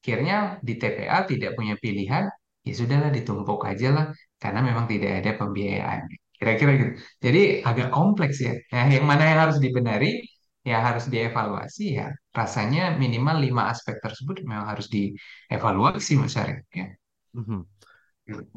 Akhirnya 0.00 0.36
di 0.66 0.72
TPA 0.80 1.18
tidak 1.30 1.50
punya 1.58 1.74
pilihan, 1.84 2.24
ya 2.66 2.72
sudahlah 2.78 3.10
ditumpuk 3.16 3.60
aja 3.70 3.88
lah, 3.96 4.06
karena 4.42 4.60
memang 4.68 4.86
tidak 4.92 5.10
ada 5.20 5.30
pembiayaan. 5.40 6.00
Kira-kira 6.38 6.70
gitu. 6.80 6.92
Jadi 7.24 7.40
agak 7.68 7.88
kompleks 7.96 8.36
ya. 8.46 8.52
Nah, 8.72 8.86
yang 8.94 9.04
mana 9.10 9.22
yang 9.30 9.38
harus 9.44 9.58
dibenari, 9.64 10.08
ya 10.70 10.76
harus 10.86 11.04
dievaluasi 11.12 11.82
ya. 11.98 12.06
Rasanya 12.38 12.82
minimal 13.02 13.36
lima 13.46 13.62
aspek 13.72 13.96
tersebut 14.04 14.36
memang 14.50 14.66
harus 14.72 14.86
dievaluasi 14.94 16.12
masyarakat. 16.24 16.64
Ya. 16.80 16.86
Mhm. 17.34 17.66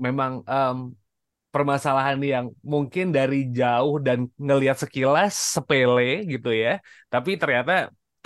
Memang 0.05 0.33
em, 0.47 0.77
permasalahan 1.53 2.19
yang 2.33 2.45
mungkin 2.73 3.05
dari 3.17 3.37
jauh 3.59 3.97
dan 4.07 4.19
ngelihat 4.39 4.77
sekilas 4.83 5.33
sepele 5.55 6.25
gitu 6.33 6.49
ya, 6.63 6.79
tapi 7.13 7.31
ternyata 7.41 7.73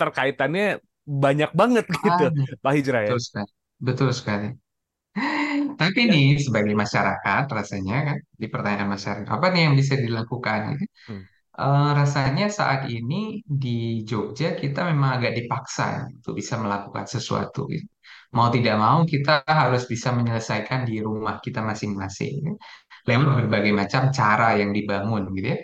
terkaitannya 0.00 0.64
banyak 1.06 1.50
banget 1.60 1.86
gitu, 2.04 2.22
Ah, 2.22 2.30
Pak 2.64 2.72
Hijrah 2.76 3.02
ya. 3.10 3.14
betul 3.14 3.18
sekali. 3.26 3.50
Betul 3.86 4.10
sekali. 4.18 4.46
Tapi 5.80 6.00
Ya. 6.06 6.12
nih 6.12 6.26
sebagai 6.46 6.74
masyarakat 6.82 7.44
rasanya 7.58 7.94
kan 8.08 8.18
di 8.42 8.46
pertanyaan 8.52 8.90
masyarakat 8.96 9.28
apa 9.36 9.46
nih 9.54 9.60
yang 9.66 9.74
bisa 9.80 9.94
dilakukan 10.06 10.60
gitu. 10.74 10.84
Hmm. 11.08 11.24
Eh, 11.60 11.88
rasanya 12.00 12.44
saat 12.58 12.80
ini 12.90 13.38
di 13.46 14.02
Jogja 14.08 14.58
kita 14.62 14.80
memang 14.90 15.10
agak 15.22 15.32
dipaksa 15.38 15.82
ya, 15.94 16.02
untuk 16.18 16.32
bisa 16.40 16.54
melakukan 16.58 17.06
sesuatu 17.14 17.60
gitu. 17.70 17.86
Mau 18.34 18.48
tidak 18.54 18.74
mau 18.82 18.98
kita 19.12 19.30
harus 19.46 19.82
bisa 19.92 20.08
menyelesaikan 20.18 20.80
di 20.88 20.94
rumah 21.06 21.38
kita 21.44 21.60
masing-masing 21.70 22.32
ya. 22.46 22.52
Lewat 23.06 23.28
berbagai 23.46 23.70
macam 23.80 24.02
cara 24.18 24.58
yang 24.60 24.70
dibangun 24.76 25.22
gitu 25.38 25.48
ya. 25.54 25.58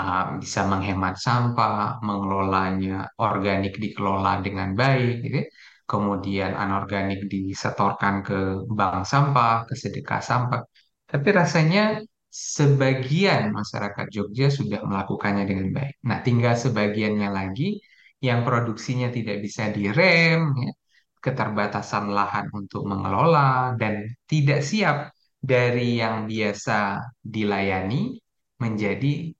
Ah, 0.00 0.24
bisa 0.42 0.60
menghemat 0.72 1.14
sampah, 1.26 1.98
mengelolanya 2.08 2.92
organik 3.26 3.74
dikelola 3.84 4.32
dengan 4.46 4.68
baik 4.80 5.12
gitu 5.24 5.36
ya. 5.42 5.46
Kemudian 5.90 6.52
anorganik 6.62 7.20
disetorkan 7.32 8.14
ke 8.26 8.36
bank 8.78 8.96
sampah, 9.12 9.54
ke 9.68 9.74
sedekah 9.82 10.20
sampah. 10.30 10.60
Tapi 11.10 11.28
rasanya 11.40 11.80
sebagian 12.34 13.54
masyarakat 13.54 14.06
Jogja 14.10 14.50
sudah 14.50 14.82
melakukannya 14.82 15.44
dengan 15.46 15.68
baik. 15.70 15.94
Nah, 16.08 16.18
tinggal 16.26 16.54
sebagiannya 16.58 17.28
lagi 17.30 17.78
yang 18.18 18.42
produksinya 18.42 19.08
tidak 19.14 19.38
bisa 19.44 19.70
direm, 19.70 20.40
ya, 20.58 20.70
keterbatasan 21.24 22.04
lahan 22.10 22.46
untuk 22.50 22.82
mengelola, 22.90 23.78
dan 23.80 23.94
tidak 24.26 24.60
siap 24.66 24.96
dari 25.38 26.02
yang 26.02 26.26
biasa 26.26 26.98
dilayani 27.22 28.18
menjadi 28.58 29.30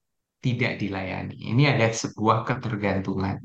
tidak 0.45 0.73
dilayani. 0.83 1.35
Ini 1.51 1.63
ada 1.75 1.87
sebuah 1.91 2.39
ketergantungan. 2.49 3.37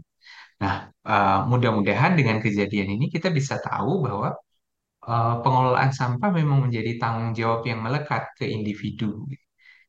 Nah, 0.62 0.76
eh, 0.92 1.40
mudah-mudahan 1.50 2.14
dengan 2.20 2.38
kejadian 2.44 2.90
ini 3.00 3.06
kita 3.16 3.28
bisa 3.34 3.56
tahu 3.64 4.06
bahwa 4.06 4.30
eh, 5.08 5.36
pengelolaan 5.44 5.92
sampah 6.00 6.30
memang 6.40 6.68
menjadi 6.68 6.92
tanggung 7.02 7.32
jawab 7.40 7.62
yang 7.70 7.80
melekat 7.86 8.24
ke 8.40 8.46
individu 8.48 9.26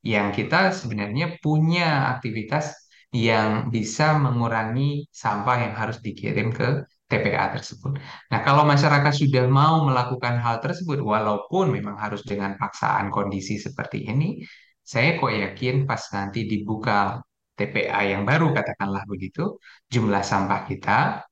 yang 0.00 0.33
kita 0.33 0.73
sebenarnya 0.73 1.37
punya 1.45 2.09
aktivitas 2.17 2.73
yang 3.12 3.69
bisa 3.75 4.17
mengurangi 4.17 5.05
sampah 5.11 5.57
yang 5.67 5.75
harus 5.76 5.99
dikirim 6.00 6.55
ke 6.55 6.87
TPA 7.11 7.50
tersebut. 7.50 7.99
Nah, 8.31 8.40
kalau 8.47 8.62
masyarakat 8.62 9.11
sudah 9.11 9.45
mau 9.50 9.83
melakukan 9.83 10.38
hal 10.38 10.63
tersebut, 10.63 11.02
walaupun 11.02 11.75
memang 11.75 11.99
harus 11.99 12.23
dengan 12.23 12.54
paksaan 12.54 13.11
kondisi 13.11 13.58
seperti 13.58 14.06
ini, 14.06 14.39
saya 14.87 15.19
kok 15.19 15.34
yakin 15.34 15.91
pas 15.91 16.02
nanti 16.15 16.47
dibuka 16.47 17.19
TPA 17.58 18.00
yang 18.15 18.23
baru, 18.23 18.54
katakanlah 18.54 19.02
begitu, 19.11 19.58
jumlah 19.91 20.23
sampah 20.23 20.61
kita 20.71 21.26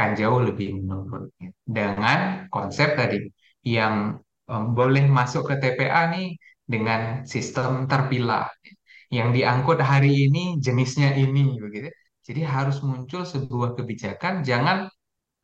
akan 0.00 0.16
jauh 0.20 0.40
lebih 0.48 0.68
menurun. 0.80 1.28
Dengan 1.76 2.48
konsep 2.54 2.96
tadi, 2.96 3.16
yang 3.60 4.16
em, 4.50 4.64
boleh 4.78 5.04
masuk 5.18 5.42
ke 5.52 5.54
TPA 5.62 6.08
nih 6.14 6.26
dengan 6.72 7.00
sistem 7.28 7.84
terpilah. 7.90 8.48
Yang 9.16 9.28
diangkut 9.36 9.78
hari 9.82 10.10
ini 10.30 10.40
jenisnya 10.64 11.10
ini 11.22 11.58
begitu. 11.64 11.88
Jadi 12.26 12.40
harus 12.46 12.78
muncul 12.88 13.22
sebuah 13.26 13.70
kebijakan, 13.78 14.34
jangan 14.48 14.78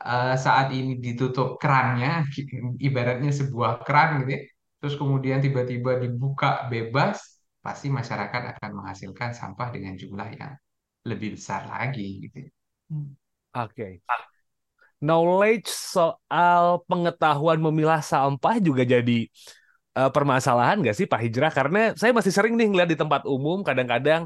eh, 0.07 0.35
saat 0.47 0.69
ini 0.79 0.93
ditutup 1.05 1.49
kerannya, 1.63 2.25
ibaratnya 2.89 3.31
sebuah 3.41 3.73
keran 3.87 4.09
gitu 4.25 4.31
ya. 4.37 4.41
Terus 4.81 4.95
kemudian 5.01 5.39
tiba-tiba 5.45 5.93
dibuka 6.03 6.69
bebas, 6.73 7.17
pasti 7.65 7.89
masyarakat 7.91 8.43
akan 8.57 8.71
menghasilkan 8.79 9.31
sampah 9.35 9.69
dengan 9.75 9.95
jumlah 10.01 10.29
yang 10.41 10.53
lebih 11.11 11.37
besar 11.39 11.63
lagi 11.71 12.07
gitu. 12.29 12.39
ya. 12.47 12.51
Oke. 13.55 14.03
Knowledge 15.05 15.69
soal 15.69 16.81
pengetahuan 16.89 17.61
memilah 17.61 18.01
sampah 18.01 18.57
juga 18.59 18.83
jadi 18.83 19.29
eh, 19.99 20.11
permasalahan 20.15 20.81
nggak 20.81 20.97
sih 20.97 21.07
Pak 21.09 21.21
Hijrah? 21.25 21.53
Karena 21.53 21.79
saya 22.01 22.13
masih 22.17 22.33
sering 22.33 22.55
nih 22.57 22.69
ngeliat 22.73 22.91
di 22.93 22.99
tempat 22.99 23.23
umum, 23.29 23.61
kadang-kadang 23.61 24.25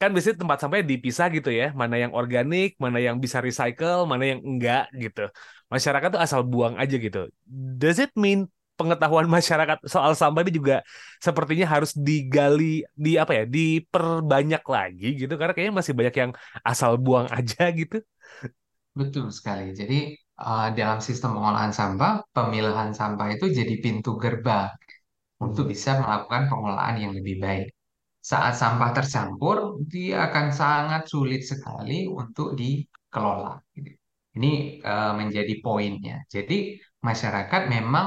kan 0.00 0.10
biasanya 0.12 0.38
tempat 0.42 0.58
sampahnya 0.60 0.86
dipisah 0.92 1.26
gitu 1.32 1.50
ya, 1.54 1.70
mana 1.72 1.96
yang 1.96 2.12
organik, 2.12 2.76
mana 2.82 2.98
yang 3.00 3.16
bisa 3.24 3.38
recycle, 3.40 4.04
mana 4.10 4.24
yang 4.36 4.40
enggak 4.44 4.90
gitu. 4.98 5.30
Masyarakat 5.72 6.08
tuh 6.14 6.22
asal 6.22 6.40
buang 6.44 6.76
aja 6.76 6.96
gitu. 6.98 7.30
Does 7.80 7.98
it 8.02 8.12
mean 8.18 8.50
pengetahuan 8.76 9.30
masyarakat 9.36 9.78
soal 9.88 10.12
sampah 10.18 10.42
ini 10.44 10.52
juga 10.58 10.76
sepertinya 11.22 11.66
harus 11.70 11.94
digali, 11.96 12.84
di 12.92 13.16
apa 13.16 13.32
ya, 13.38 13.44
diperbanyak 13.46 14.62
lagi 14.66 15.08
gitu, 15.20 15.32
karena 15.38 15.52
kayaknya 15.56 15.74
masih 15.80 15.94
banyak 15.98 16.14
yang 16.18 16.32
asal 16.66 16.98
buang 17.00 17.28
aja 17.32 17.70
gitu. 17.72 18.02
Betul 19.00 19.26
sekali. 19.38 19.64
Jadi 19.80 19.96
eh, 20.48 20.68
dalam 20.78 20.98
sistem 21.08 21.30
pengolahan 21.36 21.72
sampah, 21.80 22.12
pemilahan 22.36 22.90
sampah 23.00 23.28
itu 23.34 23.46
jadi 23.58 23.74
pintu 23.84 24.10
gerbang 24.22 24.68
untuk 25.44 25.64
Hmm. 25.66 25.72
bisa 25.74 25.90
melakukan 26.02 26.42
pengolahan 26.50 26.96
yang 27.04 27.12
lebih 27.18 27.36
baik. 27.46 27.66
Saat 28.32 28.54
sampah 28.62 28.90
tercampur, 28.98 29.58
dia 29.92 30.16
akan 30.28 30.46
sangat 30.62 31.02
sulit 31.12 31.42
sekali 31.52 31.98
untuk 32.22 32.48
dikelola. 32.60 33.54
gitu. 33.76 33.90
Ini 34.38 34.52
eh, 34.90 35.12
menjadi 35.20 35.54
poinnya. 35.64 36.16
Jadi 36.34 36.56
masyarakat 37.08 37.62
memang 37.74 38.06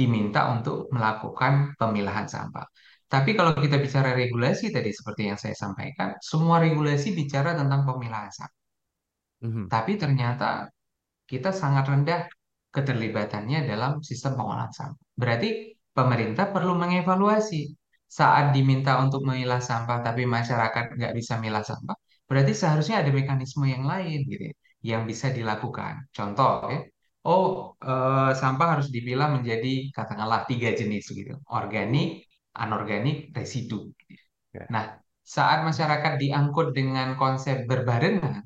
diminta 0.00 0.40
untuk 0.54 0.76
melakukan 0.96 1.54
pemilahan 1.80 2.26
sampah. 2.34 2.66
Tapi 3.12 3.30
kalau 3.38 3.52
kita 3.64 3.76
bicara 3.84 4.10
regulasi 4.16 4.66
tadi 4.76 4.90
seperti 4.98 5.22
yang 5.30 5.38
saya 5.42 5.56
sampaikan, 5.64 6.08
semua 6.30 6.56
regulasi 6.64 7.08
bicara 7.20 7.50
tentang 7.60 7.82
pemilahan 7.88 8.32
sampah. 8.32 8.61
Mhm. 9.44 9.62
Tapi 9.72 9.92
ternyata 10.02 10.70
kita 11.30 11.50
sangat 11.62 11.84
rendah 11.92 12.20
keterlibatannya 12.74 13.58
dalam 13.70 13.92
sistem 14.08 14.32
pengolahan 14.38 14.72
sampah. 14.78 15.06
Berarti 15.20 15.48
pemerintah 15.96 16.46
perlu 16.54 16.72
mengevaluasi 16.82 17.60
saat 18.18 18.46
diminta 18.56 18.92
untuk 19.04 19.22
memilah 19.28 19.60
sampah, 19.70 19.98
tapi 20.06 20.22
masyarakat 20.28 20.84
nggak 20.98 21.14
bisa 21.18 21.34
milah 21.44 21.64
sampah. 21.70 21.96
Berarti 22.28 22.52
seharusnya 22.60 22.96
ada 23.02 23.12
mekanisme 23.12 23.64
yang 23.68 23.84
lain 23.92 24.18
gitu 24.30 24.44
ya, 24.52 24.54
yang 24.96 25.02
bisa 25.10 25.28
dilakukan. 25.32 25.94
Contoh 26.16 26.52
ya, 26.72 26.80
oh 27.28 27.44
eh, 27.84 28.30
sampah 28.40 28.68
harus 28.78 28.88
dipilah 28.94 29.28
menjadi 29.36 29.92
katakanlah 29.96 30.40
tiga 30.50 30.70
jenis 30.80 31.04
gitu, 31.12 31.34
organik, 31.52 32.24
anorganik, 32.56 33.32
residu. 33.36 33.92
Ya. 34.56 34.64
Nah, 34.74 34.84
saat 35.24 35.64
masyarakat 35.68 36.12
diangkut 36.22 36.76
dengan 36.76 37.16
konsep 37.20 37.64
berbarengan, 37.70 38.44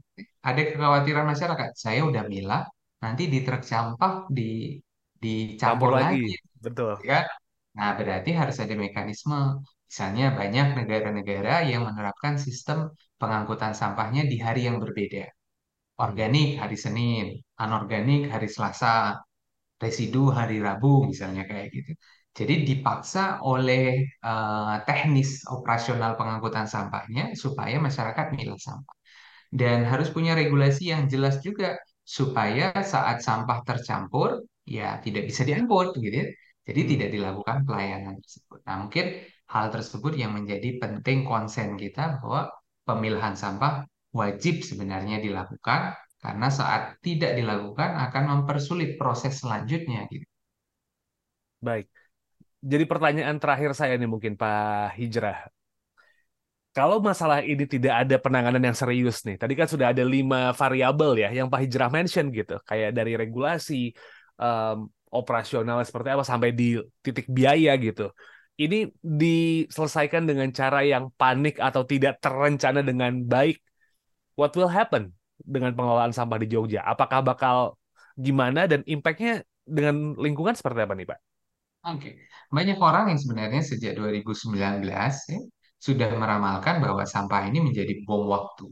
ada 0.49 0.61
kekhawatiran 0.71 1.27
masyarakat. 1.33 1.71
Saya 1.85 2.01
udah 2.09 2.23
milah, 2.33 2.63
nanti 3.03 3.23
di 3.33 3.39
truk 3.47 3.63
sampah 3.73 4.13
di 4.31 4.79
Campur 5.61 5.91
dicampur 5.91 5.91
lagi, 5.97 6.23
lagi, 6.23 6.35
betul. 6.65 6.93
ya. 7.03 7.21
Nah, 7.79 7.91
berarti 7.99 8.31
harus 8.41 8.57
ada 8.63 8.75
mekanisme. 8.77 9.65
Misalnya 9.89 10.25
banyak 10.39 10.67
negara-negara 10.79 11.65
yang 11.71 11.83
menerapkan 11.89 12.35
sistem 12.37 12.79
pengangkutan 13.21 13.73
sampahnya 13.81 14.23
di 14.33 14.37
hari 14.47 14.61
yang 14.69 14.77
berbeda. 14.83 15.25
Organik 16.05 16.61
hari 16.61 16.77
Senin, 16.77 17.25
anorganik 17.57 18.29
hari 18.33 18.49
Selasa, 18.55 19.17
residu 19.83 20.29
hari 20.39 20.57
Rabu 20.61 21.09
misalnya 21.11 21.43
kayak 21.49 21.67
gitu. 21.73 21.93
Jadi 22.37 22.55
dipaksa 22.69 23.41
oleh 23.41 24.05
eh, 24.05 24.75
teknis 24.87 25.29
operasional 25.49 26.13
pengangkutan 26.21 26.67
sampahnya 26.69 27.33
supaya 27.33 27.77
masyarakat 27.81 28.27
milah 28.37 28.61
sampah. 28.61 28.97
Dan 29.51 29.87
harus 29.91 30.09
punya 30.13 30.33
regulasi 30.39 30.93
yang 30.95 31.07
jelas 31.13 31.41
juga 31.47 31.77
supaya 32.07 32.71
saat 32.83 33.23
sampah 33.27 33.59
tercampur 33.67 34.43
ya 34.67 34.99
tidak 35.05 35.23
bisa 35.31 35.43
diangkut 35.49 35.97
gitu 35.99 36.17
ya. 36.23 36.29
Jadi 36.67 36.81
Hmm. 36.81 36.97
tidak 36.97 37.09
dilakukan 37.15 37.59
pelayanan 37.67 38.15
tersebut. 38.23 38.59
Nah, 38.67 38.77
mungkin 38.83 39.07
hal 39.55 39.67
tersebut 39.71 40.13
yang 40.19 40.33
menjadi 40.35 40.69
penting 40.83 41.23
konsen 41.23 41.79
kita 41.79 42.19
bahwa 42.19 42.51
pemilahan 42.87 43.35
sampah 43.39 43.87
wajib 44.15 44.67
sebenarnya 44.67 45.23
dilakukan 45.23 45.95
karena 46.23 46.49
saat 46.51 46.99
tidak 47.07 47.39
dilakukan 47.39 47.91
akan 48.11 48.25
mempersulit 48.33 48.99
proses 48.99 49.39
selanjutnya 49.43 50.11
gitu. 50.11 50.27
Baik. 51.67 51.87
Jadi 52.73 52.85
pertanyaan 52.93 53.39
terakhir 53.43 53.73
saya 53.79 53.95
nih 54.01 54.11
mungkin 54.11 54.35
Pak 54.41 54.97
Hijrah. 54.99 55.37
Kalau 56.77 57.01
masalah 57.01 57.41
ini 57.41 57.65
tidak 57.65 58.05
ada 58.05 58.21
penanganan 58.21 58.61
yang 58.61 58.77
serius 58.77 59.25
nih, 59.25 59.41
tadi 59.41 59.57
kan 59.57 59.65
sudah 59.65 59.97
ada 59.97 60.05
lima 60.05 60.53
variabel 60.53 61.25
ya 61.25 61.33
yang 61.33 61.49
Pak 61.49 61.65
Hijrah 61.65 61.89
mention 61.89 62.29
gitu, 62.29 62.61
kayak 62.69 62.93
dari 62.93 63.17
regulasi, 63.17 63.97
um, 64.37 64.85
operasional 65.09 65.81
seperti 65.89 66.09
apa 66.13 66.21
sampai 66.21 66.53
di 66.53 66.77
titik 67.01 67.33
biaya 67.33 67.73
gitu. 67.81 68.13
Ini 68.61 68.93
diselesaikan 69.01 70.29
dengan 70.29 70.53
cara 70.53 70.85
yang 70.85 71.09
panik 71.17 71.57
atau 71.61 71.85
tidak 71.89 72.21
terencana 72.21 72.85
dengan 72.85 73.25
baik. 73.25 73.57
What 74.37 74.53
will 74.53 74.69
happen 74.69 75.17
dengan 75.41 75.73
pengelolaan 75.73 76.13
sampah 76.13 76.37
di 76.37 76.49
Jogja? 76.49 76.85
Apakah 76.85 77.25
bakal 77.25 77.81
gimana 78.17 78.69
dan 78.69 78.85
impact-nya 78.85 79.45
dengan 79.65 80.13
lingkungan 80.17 80.53
seperti 80.53 80.85
apa 80.85 80.93
nih 80.93 81.09
Pak? 81.09 81.19
Oke, 81.87 82.11
banyak 82.53 82.77
orang 82.81 83.17
yang 83.17 83.21
sebenarnya 83.21 83.63
sejak 83.65 83.97
2019 83.97 84.85
ya, 85.31 85.41
sudah 85.77 86.09
meramalkan 86.17 86.81
bahwa 86.85 87.05
sampah 87.07 87.47
ini 87.49 87.59
menjadi 87.67 87.93
bom 88.07 88.27
waktu. 88.29 88.67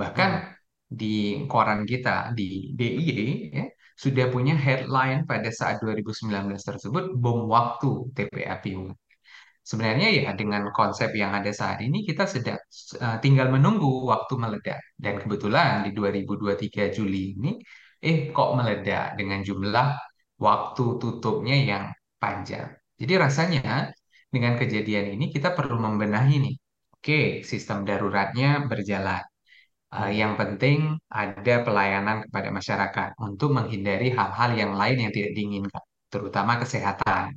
Bahkan 0.00 0.30
Hmm. 0.32 0.52
di 1.00 1.44
koran 1.48 1.80
kita, 1.88 2.36
di 2.38 2.72
DIY, 2.78 3.20
ya, 3.56 3.64
sudah 3.96 4.26
punya 4.34 4.54
headline 4.56 5.24
pada 5.30 5.48
saat 5.58 5.80
2019 5.82 6.62
tersebut, 6.68 7.04
bom 7.22 7.48
waktu 7.48 7.88
TPA 8.16 8.56
Piungan. 8.62 8.96
Sebenarnya 9.62 10.08
ya 10.10 10.30
dengan 10.34 10.62
konsep 10.74 11.14
yang 11.14 11.32
ada 11.38 11.52
saat 11.54 11.78
ini 11.86 12.02
kita 12.02 12.26
sedang 12.26 12.58
uh, 12.98 13.16
tinggal 13.22 13.46
menunggu 13.54 14.10
waktu 14.10 14.34
meledak. 14.34 14.80
Dan 14.98 15.22
kebetulan 15.22 15.86
di 15.86 15.90
2023 15.94 16.90
Juli 16.90 17.38
ini, 17.38 17.50
eh 18.02 18.34
kok 18.34 18.50
meledak 18.58 19.14
dengan 19.18 19.40
jumlah 19.46 19.86
waktu 20.46 20.84
tutupnya 21.02 21.54
yang 21.70 21.84
panjang. 22.18 22.74
Jadi 22.98 23.12
rasanya 23.24 23.94
dengan 24.34 24.54
kejadian 24.60 25.06
ini 25.14 25.24
kita 25.34 25.48
perlu 25.58 25.76
membenahi 25.86 26.34
nih. 26.44 26.54
Oke, 26.96 27.20
sistem 27.50 27.78
daruratnya 27.88 28.48
berjalan. 28.70 29.22
Uh, 29.92 30.08
yang 30.20 30.32
penting 30.40 30.78
ada 31.12 31.54
pelayanan 31.66 32.16
kepada 32.24 32.48
masyarakat 32.58 33.08
untuk 33.20 33.52
menghindari 33.56 34.08
hal-hal 34.18 34.50
yang 34.56 34.72
lain 34.80 34.96
yang 35.04 35.12
tidak 35.16 35.32
diinginkan, 35.36 35.84
terutama 36.08 36.52
kesehatan 36.62 37.36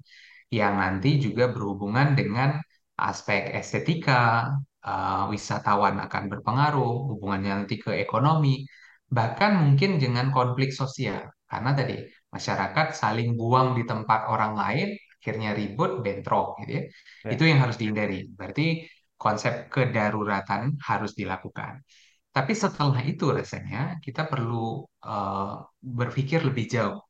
yang 0.59 0.73
nanti 0.79 1.19
juga 1.25 1.51
berhubungan 1.51 2.15
dengan 2.19 2.49
aspek 2.95 3.51
estetika, 3.59 4.55
uh, 4.87 5.27
wisatawan 5.33 5.99
akan 6.05 6.23
berpengaruh, 6.31 7.11
hubungannya 7.11 7.51
nanti 7.65 7.75
ke 7.83 7.91
ekonomi, 7.99 8.63
bahkan 9.11 9.51
mungkin 9.59 9.99
dengan 10.03 10.31
konflik 10.31 10.71
sosial. 10.71 11.27
Karena 11.49 11.71
tadi 11.75 11.95
masyarakat 12.31 12.87
saling 13.01 13.35
buang 13.39 13.75
di 13.77 13.83
tempat 13.83 14.31
orang 14.31 14.53
lain, 14.55 14.87
akhirnya 15.25 15.57
ribut, 15.57 16.05
bentrok, 16.05 16.61
gitu 16.61 16.71
ya. 16.77 16.83
Ya. 17.25 17.29
Itu 17.33 17.43
yang 17.49 17.65
harus 17.65 17.81
dihindari. 17.81 18.29
Berarti 18.29 18.85
konsep 19.17 19.73
kedaruratan 19.73 20.77
harus 20.85 21.17
dilakukan. 21.17 21.81
Tapi 22.29 22.53
setelah 22.53 23.01
itu 23.01 23.33
rasanya 23.33 23.97
kita 24.05 24.29
perlu 24.29 24.85
uh, 25.01 25.65
berpikir 25.81 26.45
lebih 26.45 26.69
jauh. 26.69 27.01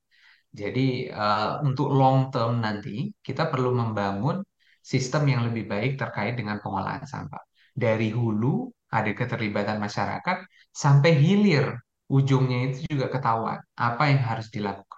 Jadi 0.55 1.11
uh, 1.11 1.59
untuk 1.67 1.91
long 1.91 2.31
term 2.31 2.63
nanti 2.63 3.11
kita 3.19 3.51
perlu 3.51 3.75
membangun 3.75 4.39
sistem 4.79 5.27
yang 5.27 5.41
lebih 5.43 5.67
baik 5.67 5.99
terkait 5.99 6.39
dengan 6.39 6.63
pengolahan 6.63 7.03
sampah. 7.03 7.43
Dari 7.75 8.15
hulu 8.15 8.71
ada 8.87 9.11
keterlibatan 9.11 9.75
masyarakat 9.83 10.47
sampai 10.71 11.11
hilir 11.19 11.75
ujungnya 12.07 12.71
itu 12.71 12.95
juga 12.95 13.11
ketahuan 13.11 13.59
apa 13.75 14.03
yang 14.07 14.21
harus 14.23 14.47
dilakukan. 14.47 14.94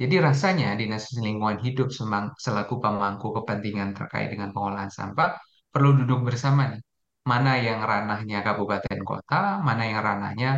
Jadi 0.00 0.14
rasanya 0.20 0.76
Dinas 0.76 1.04
Lingkungan 1.16 1.58
Hidup 1.64 1.88
selaku 2.44 2.74
pemangku 2.84 3.32
kepentingan 3.36 3.96
terkait 3.96 4.28
dengan 4.32 4.52
pengolahan 4.54 4.92
sampah 4.92 5.40
perlu 5.72 5.90
duduk 6.04 6.20
bersama 6.28 6.62
nih. 6.72 6.82
Mana 7.30 7.58
yang 7.58 7.80
ranahnya 7.90 8.38
kabupaten 8.46 9.00
kota, 9.02 9.58
mana 9.66 9.82
yang 9.88 10.00
ranahnya 10.08 10.50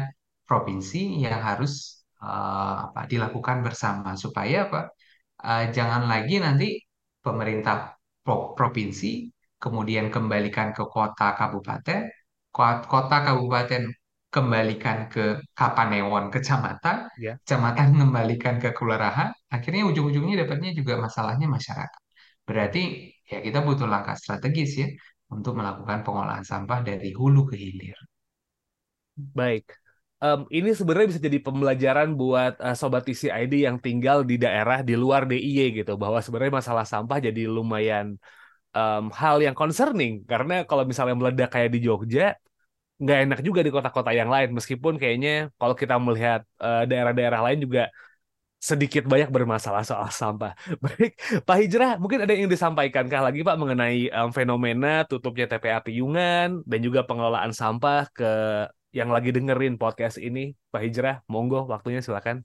provinsi 0.48 1.22
yang 1.24 1.40
harus 1.48 1.72
uh, 2.20 2.90
apa 2.92 3.00
dilakukan 3.08 3.62
bersama 3.66 4.18
supaya 4.18 4.68
apa? 4.68 4.80
Uh, 5.38 5.64
jangan 5.76 6.02
lagi 6.12 6.34
nanti 6.42 6.66
pemerintah 7.24 7.94
pro 8.24 8.52
provinsi 8.58 9.30
kemudian 9.62 10.06
kembalikan 10.14 10.68
ke 10.76 10.82
kota 10.94 11.38
kabupaten, 11.38 12.10
kota 12.90 13.16
kabupaten 13.26 13.82
kembalikan 14.28 15.08
ke 15.08 15.40
Kapanewon 15.56 16.28
kecamatan, 16.28 17.08
Ya. 17.16 17.40
kecamatan 17.42 17.96
kembalikan 17.96 18.60
ke 18.60 18.76
kelurahan, 18.76 19.32
akhirnya 19.48 19.88
ujung-ujungnya 19.88 20.44
dapatnya 20.44 20.70
juga 20.76 21.00
masalahnya 21.00 21.48
masyarakat. 21.48 22.02
Berarti 22.44 23.12
ya 23.24 23.38
kita 23.40 23.64
butuh 23.64 23.88
langkah 23.88 24.16
strategis 24.16 24.70
ya 24.76 24.88
untuk 25.32 25.56
melakukan 25.56 26.04
pengolahan 26.04 26.44
sampah 26.44 26.80
dari 26.84 27.12
hulu 27.12 27.48
ke 27.48 27.56
hilir. 27.56 27.96
Baik. 29.16 29.64
Um, 30.18 30.50
ini 30.50 30.74
sebenarnya 30.74 31.14
bisa 31.14 31.22
jadi 31.22 31.38
pembelajaran 31.38 32.18
buat 32.18 32.58
uh, 32.58 32.74
sobat 32.74 33.06
TCID 33.06 33.62
yang 33.62 33.78
tinggal 33.78 34.26
di 34.26 34.34
daerah 34.34 34.82
di 34.82 34.98
luar 34.98 35.30
DIY 35.30 35.82
gitu, 35.84 35.94
bahwa 35.94 36.18
sebenarnya 36.18 36.58
masalah 36.58 36.82
sampah 36.82 37.22
jadi 37.22 37.46
lumayan 37.46 38.18
um, 38.74 39.14
hal 39.14 39.38
yang 39.38 39.54
concerning 39.54 40.26
karena 40.26 40.66
kalau 40.66 40.82
misalnya 40.82 41.14
meledak 41.14 41.54
kayak 41.54 41.70
di 41.70 41.78
Jogja, 41.86 42.34
nggak 43.02 43.18
enak 43.24 43.38
juga 43.46 43.60
di 43.66 43.70
kota-kota 43.74 44.10
yang 44.20 44.30
lain. 44.34 44.48
Meskipun 44.56 44.94
kayaknya 45.00 45.30
kalau 45.60 45.74
kita 45.78 45.94
melihat 46.06 46.40
uh, 46.62 46.82
daerah-daerah 46.90 47.40
lain 47.46 47.58
juga 47.66 47.82
sedikit 48.58 49.06
banyak 49.06 49.30
bermasalah 49.30 49.82
soal 49.86 50.10
sampah. 50.10 50.52
Baik, 50.84 51.14
Pak 51.46 51.56
Hijrah, 51.62 51.90
mungkin 52.02 52.26
ada 52.26 52.34
yang 52.34 52.50
disampaikan 52.50 53.06
kah 53.06 53.22
lagi 53.22 53.40
Pak 53.46 53.54
mengenai 53.54 54.10
um, 54.10 54.30
fenomena 54.34 55.06
tutupnya 55.06 55.46
TPA 55.46 55.78
Piyungan 55.86 56.66
dan 56.66 56.80
juga 56.82 57.06
pengelolaan 57.06 57.54
sampah 57.54 58.10
ke 58.10 58.26
yang 58.90 59.10
lagi 59.14 59.30
dengerin 59.36 59.78
podcast 59.78 60.16
ini, 60.18 60.58
Pak 60.72 60.80
Hijrah, 60.82 61.22
monggo 61.30 61.70
waktunya 61.70 62.02
silakan. 62.02 62.42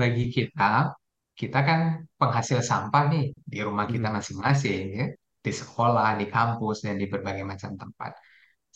Bagi 0.00 0.26
kita, 0.36 0.90
kita 1.38 1.58
kan 1.68 1.80
penghasil 2.18 2.60
sampah 2.70 3.02
nih 3.12 3.24
di 3.52 3.58
rumah 3.66 3.86
kita 3.86 4.08
Hmm. 4.08 4.16
masing-masing 4.18 4.82
ya, 4.98 5.06
di 5.44 5.52
sekolah, 5.60 6.18
di 6.20 6.26
kampus 6.34 6.76
dan 6.84 6.94
di 7.00 7.06
berbagai 7.12 7.44
macam 7.46 7.78
tempat. 7.78 8.12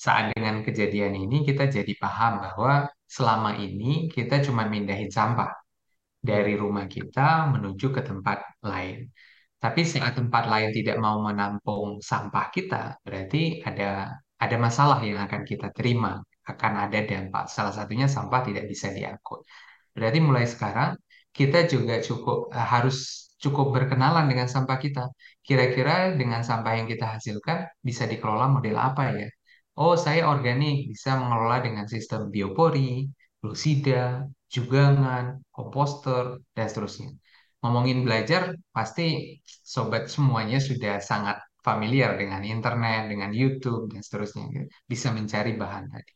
Saat 0.04 0.24
dengan 0.34 0.62
kejadian 0.62 1.14
ini 1.26 1.42
kita 1.42 1.66
jadi 1.66 1.92
paham 1.98 2.38
bahwa 2.44 2.86
selama 3.02 3.58
ini 3.58 4.06
kita 4.14 4.38
cuma 4.46 4.62
mindahin 4.70 5.10
sampah 5.10 5.50
dari 6.22 6.54
rumah 6.54 6.86
kita 6.86 7.50
menuju 7.50 7.86
ke 7.96 8.02
tempat 8.06 8.38
lain. 8.62 9.10
Tapi 9.58 9.82
saat 9.82 10.14
tempat 10.14 10.46
lain 10.46 10.70
tidak 10.70 10.96
mau 11.02 11.18
menampung 11.18 11.98
sampah 11.98 12.46
kita, 12.54 12.94
berarti 13.02 13.58
ada 13.66 14.14
ada 14.38 14.56
masalah 14.66 15.02
yang 15.02 15.18
akan 15.26 15.42
kita 15.42 15.74
terima, 15.74 16.22
akan 16.46 16.72
ada 16.86 16.98
dampak. 17.02 17.50
Salah 17.50 17.74
satunya 17.74 18.06
sampah 18.06 18.46
tidak 18.46 18.70
bisa 18.70 18.94
diangkut. 18.94 19.42
Berarti 19.98 20.18
mulai 20.22 20.46
sekarang 20.46 20.94
kita 21.34 21.66
juga 21.66 21.98
cukup 21.98 22.54
eh, 22.54 22.66
harus 22.72 22.96
cukup 23.42 23.74
berkenalan 23.74 24.30
dengan 24.30 24.46
sampah 24.46 24.78
kita. 24.78 25.10
Kira-kira 25.42 26.14
dengan 26.14 26.46
sampah 26.46 26.72
yang 26.78 26.86
kita 26.86 27.18
hasilkan 27.18 27.58
bisa 27.82 28.06
dikelola 28.06 28.46
model 28.54 28.76
apa 28.78 29.04
ya? 29.10 29.28
Oh, 29.78 29.94
saya 29.94 30.26
organik, 30.26 30.90
bisa 30.92 31.10
mengelola 31.20 31.62
dengan 31.66 31.86
sistem 31.86 32.20
biopori, 32.34 33.06
glucida, 33.38 34.26
jugangan, 34.54 35.38
komposter, 35.54 36.42
dan 36.56 36.66
seterusnya. 36.66 37.14
Ngomongin 37.62 38.02
belajar, 38.06 38.58
pasti 38.74 39.38
sobat 39.46 40.10
semuanya 40.10 40.58
sudah 40.58 40.98
sangat 40.98 41.38
familiar 41.62 42.18
dengan 42.18 42.42
internet, 42.42 43.06
dengan 43.12 43.30
YouTube, 43.30 43.94
dan 43.94 44.02
seterusnya. 44.02 44.66
Bisa 44.90 45.14
mencari 45.14 45.54
bahan 45.54 45.84
tadi. 45.94 46.12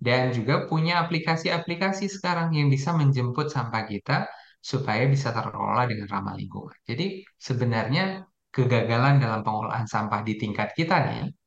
Dan 0.00 0.30
juga 0.30 0.70
punya 0.70 1.02
aplikasi-aplikasi 1.02 2.06
sekarang 2.06 2.54
yang 2.54 2.70
bisa 2.70 2.94
menjemput 2.94 3.50
sampah 3.50 3.84
kita 3.90 4.30
supaya 4.62 5.04
bisa 5.10 5.34
terkelola 5.34 5.82
dengan 5.90 6.06
ramah 6.06 6.34
lingkungan. 6.38 6.78
Jadi 6.86 7.26
sebenarnya 7.36 8.22
kegagalan 8.54 9.18
dalam 9.18 9.40
pengolahan 9.42 9.88
sampah 9.90 10.20
di 10.22 10.34
tingkat 10.40 10.72
kita 10.78 10.96
nih, 11.06 11.39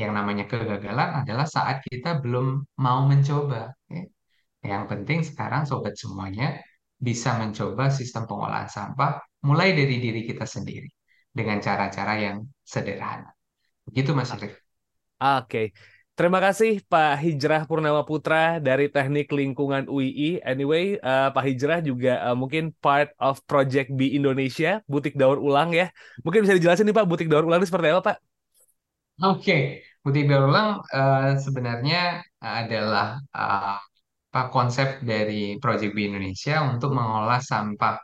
yang 0.00 0.16
namanya 0.16 0.48
kegagalan 0.48 1.20
adalah 1.20 1.44
saat 1.44 1.84
kita 1.84 2.24
belum 2.24 2.64
mau 2.80 3.04
mencoba. 3.04 3.76
ya. 3.92 4.04
Yang 4.64 4.84
penting 4.88 5.20
sekarang 5.20 5.68
sobat 5.68 5.96
semuanya 6.00 6.56
bisa 6.96 7.36
mencoba 7.36 7.92
sistem 7.92 8.24
pengolahan 8.24 8.68
sampah 8.68 9.20
mulai 9.44 9.72
dari 9.76 9.96
diri 10.00 10.24
kita 10.24 10.44
sendiri 10.48 10.88
dengan 11.32 11.60
cara-cara 11.60 12.16
yang 12.16 12.36
sederhana. 12.64 13.28
Begitu 13.88 14.16
Mas 14.16 14.32
Arif. 14.32 14.56
Oke. 15.20 15.76
Terima 16.20 16.36
kasih 16.36 16.84
Pak 16.84 17.16
Hijrah 17.16 17.64
Purnama 17.64 18.04
Putra 18.04 18.60
dari 18.60 18.92
Teknik 18.92 19.32
Lingkungan 19.32 19.88
UII. 19.88 20.44
Anyway, 20.44 21.00
uh, 21.00 21.32
Pak 21.32 21.44
Hijrah 21.48 21.80
juga 21.80 22.20
uh, 22.28 22.36
mungkin 22.36 22.76
part 22.76 23.16
of 23.16 23.40
Project 23.48 23.88
B 23.96 24.12
Indonesia, 24.12 24.84
butik 24.84 25.16
daur 25.16 25.40
ulang 25.40 25.72
ya. 25.72 25.88
Mungkin 26.20 26.44
bisa 26.44 26.60
dijelasin 26.60 26.84
nih 26.84 26.96
Pak, 27.00 27.08
butik 27.08 27.24
daur 27.32 27.48
ulang 27.48 27.64
ini 27.64 27.68
seperti 27.72 27.88
apa 27.96 28.02
Pak? 28.04 28.16
Oke, 29.20 29.80
butik 29.80 29.89
daur 30.04 30.42
ulang 30.48 30.80
uh, 30.96 31.36
sebenarnya 31.36 32.24
adalah 32.40 33.20
uh, 33.36 33.76
apa 34.30 34.42
konsep 34.54 35.02
dari 35.02 35.58
Project 35.58 35.92
B 35.92 35.98
Indonesia 36.08 36.62
untuk 36.64 36.94
mengolah 36.94 37.42
sampah 37.42 37.98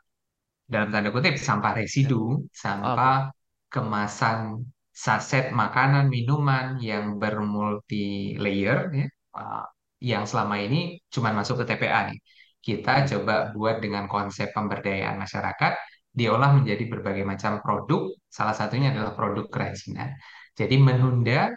dalam 0.66 0.90
tanda 0.92 1.09
kutip 1.14 1.38
sampah 1.38 1.72
residu, 1.78 2.42
sampah 2.50 3.30
kemasan 3.70 4.66
saset 4.90 5.54
makanan, 5.54 6.11
minuman 6.11 6.76
yang 6.82 7.16
bermulti 7.22 8.35
layer 8.44 8.78
ya, 8.92 9.06
uh, 9.38 9.64
yang 10.02 10.24
selama 10.28 10.56
ini 10.61 11.00
cuma 11.14 11.30
masuk 11.32 11.62
ke 11.62 11.64
TPA 11.72 12.12
nih. 12.12 12.20
Kita 12.61 13.06
coba 13.06 13.54
buat 13.54 13.78
dengan 13.85 14.04
konsep 14.11 14.50
pemberdayaan 14.52 15.16
masyarakat, 15.22 15.72
diolah 16.11 16.50
menjadi 16.59 16.85
berbagai 16.92 17.24
macam 17.24 17.62
produk, 17.62 18.11
salah 18.26 18.56
satunya 18.59 18.90
adalah 18.90 19.14
produk 19.14 19.46
kerajinan. 19.46 20.11
Jadi 20.59 20.76
menunda 20.80 21.52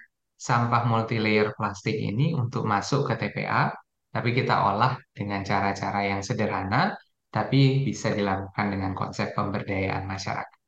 sampah 0.47 0.83
multi 0.89 1.17
layer 1.19 1.51
plastik 1.57 1.95
ini 2.09 2.31
untuk 2.41 2.63
masuk 2.63 3.01
ke 3.11 3.13
TPA, 3.19 3.69
tapi 4.15 4.29
kita 4.37 4.55
olah 4.69 4.93
dengan 5.17 5.41
cara-cara 5.43 5.99
yang 6.11 6.21
sederhana, 6.23 6.95
tapi 7.29 7.85
bisa 7.87 8.09
dilakukan 8.17 8.67
dengan 8.73 8.91
konsep 8.97 9.35
pemberdayaan 9.37 10.07
masyarakat. 10.07 10.58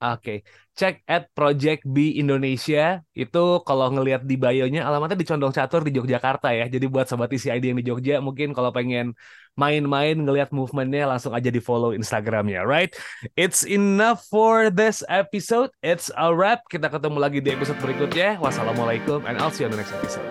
Oke, 0.00 0.48
cek 0.72 1.04
at 1.04 1.28
Project 1.36 1.84
B 1.84 2.16
Indonesia 2.16 3.04
itu 3.12 3.44
kalau 3.68 3.92
ngelihat 3.92 4.24
di 4.24 4.40
bio-nya 4.40 4.88
alamatnya 4.88 5.20
di 5.20 5.28
Condong 5.28 5.52
Catur 5.52 5.84
di 5.84 5.92
Yogyakarta 5.92 6.56
ya. 6.56 6.72
Jadi 6.72 6.88
buat 6.88 7.04
sobat 7.04 7.28
ID 7.28 7.60
yang 7.60 7.76
di 7.76 7.84
Jogja 7.84 8.16
mungkin 8.24 8.56
kalau 8.56 8.72
pengen 8.72 9.12
main-main 9.60 10.16
ngelihat 10.16 10.56
movementnya 10.56 11.04
langsung 11.04 11.36
aja 11.36 11.52
di 11.52 11.60
follow 11.60 11.92
Instagramnya, 11.92 12.64
right? 12.64 12.96
It's 13.36 13.60
enough 13.68 14.24
for 14.24 14.72
this 14.72 15.04
episode. 15.12 15.68
It's 15.84 16.08
a 16.16 16.32
wrap. 16.32 16.64
Kita 16.72 16.88
ketemu 16.88 17.20
lagi 17.20 17.44
di 17.44 17.52
episode 17.52 17.76
berikutnya. 17.84 18.40
Wassalamualaikum 18.40 19.28
and 19.28 19.36
I'll 19.36 19.52
see 19.52 19.62
you 19.62 19.68
on 19.68 19.76
the 19.76 19.84
next 19.84 19.92
episode. 19.92 20.24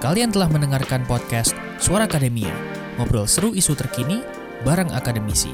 Kalian 0.00 0.32
telah 0.32 0.48
mendengarkan 0.48 1.04
podcast 1.04 1.52
Suara 1.76 2.08
Akademia, 2.08 2.56
ngobrol 2.96 3.28
seru 3.28 3.52
isu 3.52 3.76
terkini 3.76 4.24
bareng 4.64 4.88
akademisi. 4.96 5.52